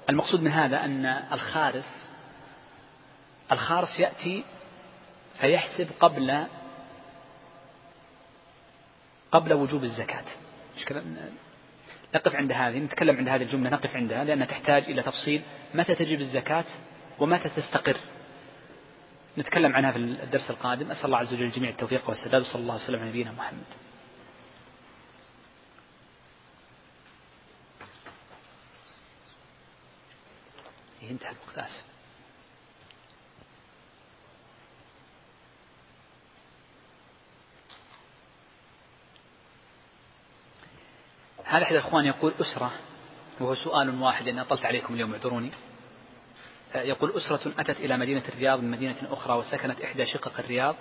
[0.10, 2.04] المقصود من هذا أن الخارس
[3.52, 4.44] الخارس يأتي
[5.40, 6.46] فيحسب قبل
[9.32, 10.26] قبل وجوب الزكاة.
[12.16, 15.42] نقف عند هذه نتكلم عند هذه الجملة نقف عندها لأنها تحتاج إلى تفصيل.
[15.74, 16.66] متى تجب الزكاة
[17.20, 17.98] ومتى تستقر؟
[19.38, 20.92] نتكلم عنها في الدرس القادم.
[20.92, 23.64] أسأل الله عز وجل الجميع التوفيق والسداد وصلى الله وسلم على نبينا محمد.
[31.12, 31.83] انتهى الوقت آسف.
[41.46, 42.72] هذا أحد الأخوان يقول أسرة؟
[43.40, 45.52] وهو سؤال واحد أنا أطلت عليكم اليوم اعذروني.
[46.76, 50.76] يقول أسرة أتت إلى مدينة الرياض من مدينة أخرى وسكنت إحدى شقق الرياض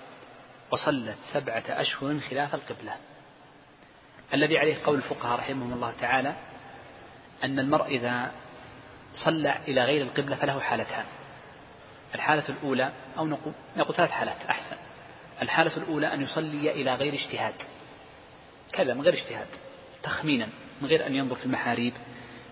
[0.70, 2.96] وصلت سبعة أشهر خلاف القبلة.
[4.34, 6.34] الذي عليه قول الفقهاء رحمهم الله تعالى
[7.44, 8.30] أن المرء إذا
[9.24, 11.04] صلى إلى غير القبلة فله حالتان.
[12.14, 14.76] الحالة الأولى أو نقول, نقول ثلاث حالات أحسن.
[15.42, 17.54] الحالة الأولى أن يصلي إلى غير اجتهاد.
[18.72, 19.46] كذا من غير اجتهاد.
[20.02, 20.48] تخمينا
[20.82, 21.92] من غير أن ينظر في المحاريب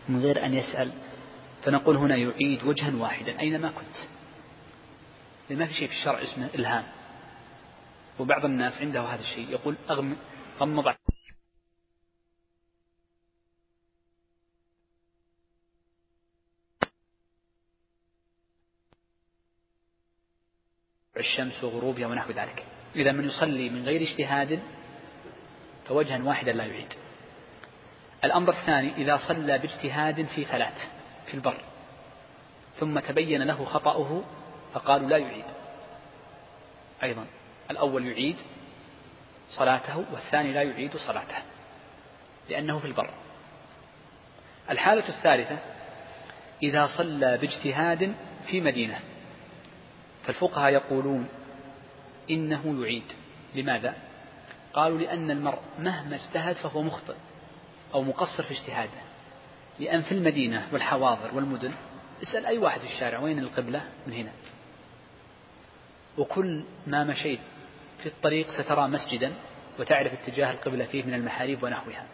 [0.09, 0.93] من غير أن يسأل.
[1.65, 3.97] فنقول هنا يعيد وجها واحدا أينما كنت؟
[5.59, 6.85] ما في شيء في الشرع اسمه إلهام.
[8.19, 9.77] وبعض الناس عنده هذا الشيء يقول
[10.61, 10.95] غمض
[21.17, 22.67] الشمس وغروبها ونحو ذلك.
[22.97, 24.63] إذا من يصلي من غير اجتهاد
[25.89, 26.95] فوجها واحدا لا يعيد.
[28.25, 30.89] الأمر الثاني إذا صلى باجتهاد في ثلاث
[31.27, 31.57] في البر.
[32.77, 34.23] ثم تبين له خطأه
[34.75, 35.45] فقالوا لا يعيد.
[37.03, 37.27] أيضا
[37.71, 38.37] الأول يعيد
[39.51, 41.43] صلاته والثاني لا يعيد صلاته
[42.49, 43.11] لأنه في البر.
[44.71, 45.59] الحالة الثالثة
[46.63, 48.15] إذا صلى باجتهاد
[48.47, 49.01] في مدينة
[50.27, 51.29] فالفقهاء يقولون
[52.31, 53.05] إنه يعيد.
[53.55, 53.95] لماذا؟
[54.75, 57.15] قالوا لأن المرء مهما اجتهد فهو مخطئ.
[57.95, 59.01] أو مقصر في اجتهاده.
[59.79, 61.73] لأن في المدينة والحواضر والمدن
[62.23, 64.31] اسأل أي واحد في الشارع وين القبلة؟ من هنا.
[66.19, 67.41] وكل ما مشيت
[68.03, 69.33] في الطريق سترى مسجدا
[69.79, 72.07] وتعرف اتجاه القبلة فيه من المحاريب ونحوها.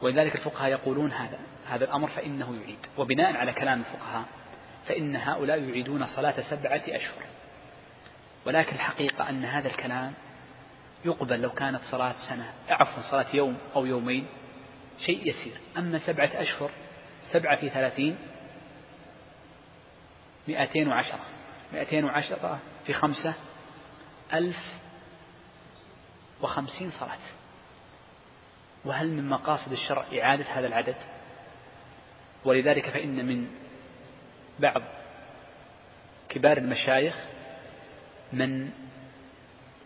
[0.00, 2.78] ولذلك الفقهاء يقولون هذا هذا الأمر فإنه يعيد.
[2.98, 4.24] وبناء على كلام الفقهاء
[4.88, 7.22] فإن هؤلاء يعيدون صلاة سبعة أشهر.
[8.46, 10.12] ولكن الحقيقة أن هذا الكلام
[11.04, 14.26] يقبل لو كانت صلاة سنة عفوا صلاة يوم أو يومين
[15.00, 15.52] شيء يسير.
[15.76, 16.70] أما سبعة أشهر
[17.32, 18.18] سبعة في ثلاثين
[20.48, 21.20] مئتين وعشرة.
[21.72, 23.34] مئتين وعشرة في خمسة
[24.32, 24.74] ألف
[26.40, 27.18] وخمسين صلاة.
[28.84, 30.96] وهل من مقاصد الشرع إعادة هذا العدد؟
[32.44, 33.48] ولذلك فإن من
[34.58, 34.82] بعض
[36.28, 37.14] كبار المشايخ
[38.32, 38.70] من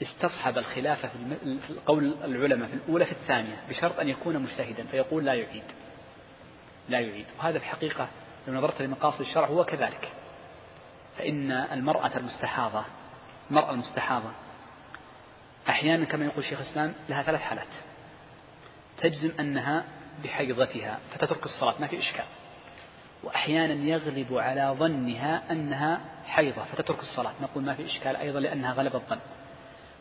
[0.02, 5.34] استصحب الخلافة في قول العلماء في الأولى في الثانية بشرط أن يكون مجتهدا فيقول لا
[5.34, 5.62] يعيد.
[6.88, 7.26] لا يعيد.
[7.38, 8.08] وهذا في الحقيقة
[8.48, 10.12] لو نظرت لمقاصد الشرع هو كذلك.
[11.18, 12.84] فإن المرأة المستحاضة
[13.50, 14.30] المرأة المستحاضة
[15.68, 17.66] أحيانا كما يقول شيخ الإسلام لها ثلاث حالات.
[18.98, 19.84] تجزم أنها
[20.24, 22.24] بحيضتها فتترك الصلاة ما في إشكال.
[23.22, 28.94] وأحيانا يغلب على ظنها أنها حيضة فتترك الصلاة نقول ما في إشكال أيضا لأنها غلب
[28.94, 29.18] الظن.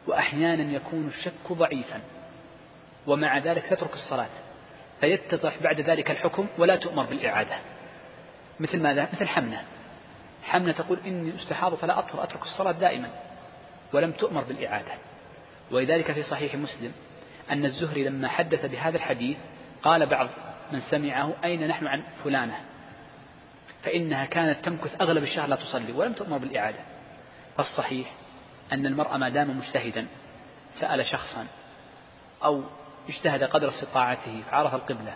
[0.08, 2.02] وأحيانا يكون الشك ضعيفا.
[3.08, 4.30] ومع ذلك تترك الصلاة.
[5.02, 7.58] فيتضح بعد ذلك الحكم ولا تؤمر بالإعادة.
[8.60, 9.64] مثل ماذا؟ مثل حمنة.
[10.43, 13.10] حمنة تقول إني استحاض فلا أطهر أترك الصلاة دائما.
[13.93, 14.91] ولم تؤمر بالإعادة.
[15.72, 16.91] ولذلك في صحيح مسلم
[17.52, 19.38] أن الزهري لما حدث بهذا الحديث
[19.84, 20.30] قال بعض
[20.72, 22.60] من سمعه أين نحن عن فلانة؟
[23.84, 26.80] فإنها كانت تمكث أغلب الشهر لا تصلي ولم تؤمر بالإعادة.
[27.58, 28.12] فالصحيح
[28.74, 30.07] أن المرء ما دام مجتهدا
[30.80, 31.47] سأل شخصا
[32.43, 32.63] أو
[33.09, 35.13] اجتهد قدر استطاعته فعرف القبلة.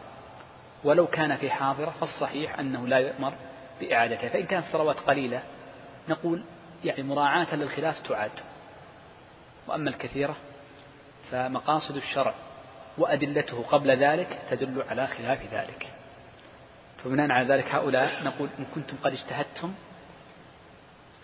[0.84, 3.34] ولو كان في حاضرة فالصحيح أنه لا يؤمر
[3.80, 4.30] بإعادتها.
[4.30, 5.44] فإن كانت الصلوات قليلة
[6.10, 6.44] نقول
[6.84, 8.32] يعني مراعاة للخلاف تعاد.
[9.68, 10.36] وأما الكثيرة
[11.32, 12.34] فمقاصد الشرع
[12.98, 15.94] وأدلته قبل ذلك تدل على خلاف ذلك.
[17.04, 19.74] فبناء على ذلك هؤلاء نقول إن كنتم قد اجتهدتم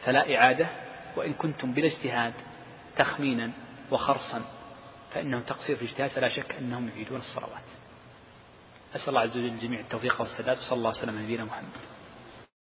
[0.06, 0.68] فلا إعادة
[1.16, 2.34] وإن كنتم بلا اجتهاد
[2.96, 3.52] تخمينا
[3.92, 4.42] وخرصا
[5.14, 7.68] فإنه تقصير في اجتهاد فلا شك أنهم يعيدون الصلوات.
[8.96, 11.91] أسأل الله عز وجل الجميع التوفيق والسداد وصلى الله وسلم على نبينا محمد.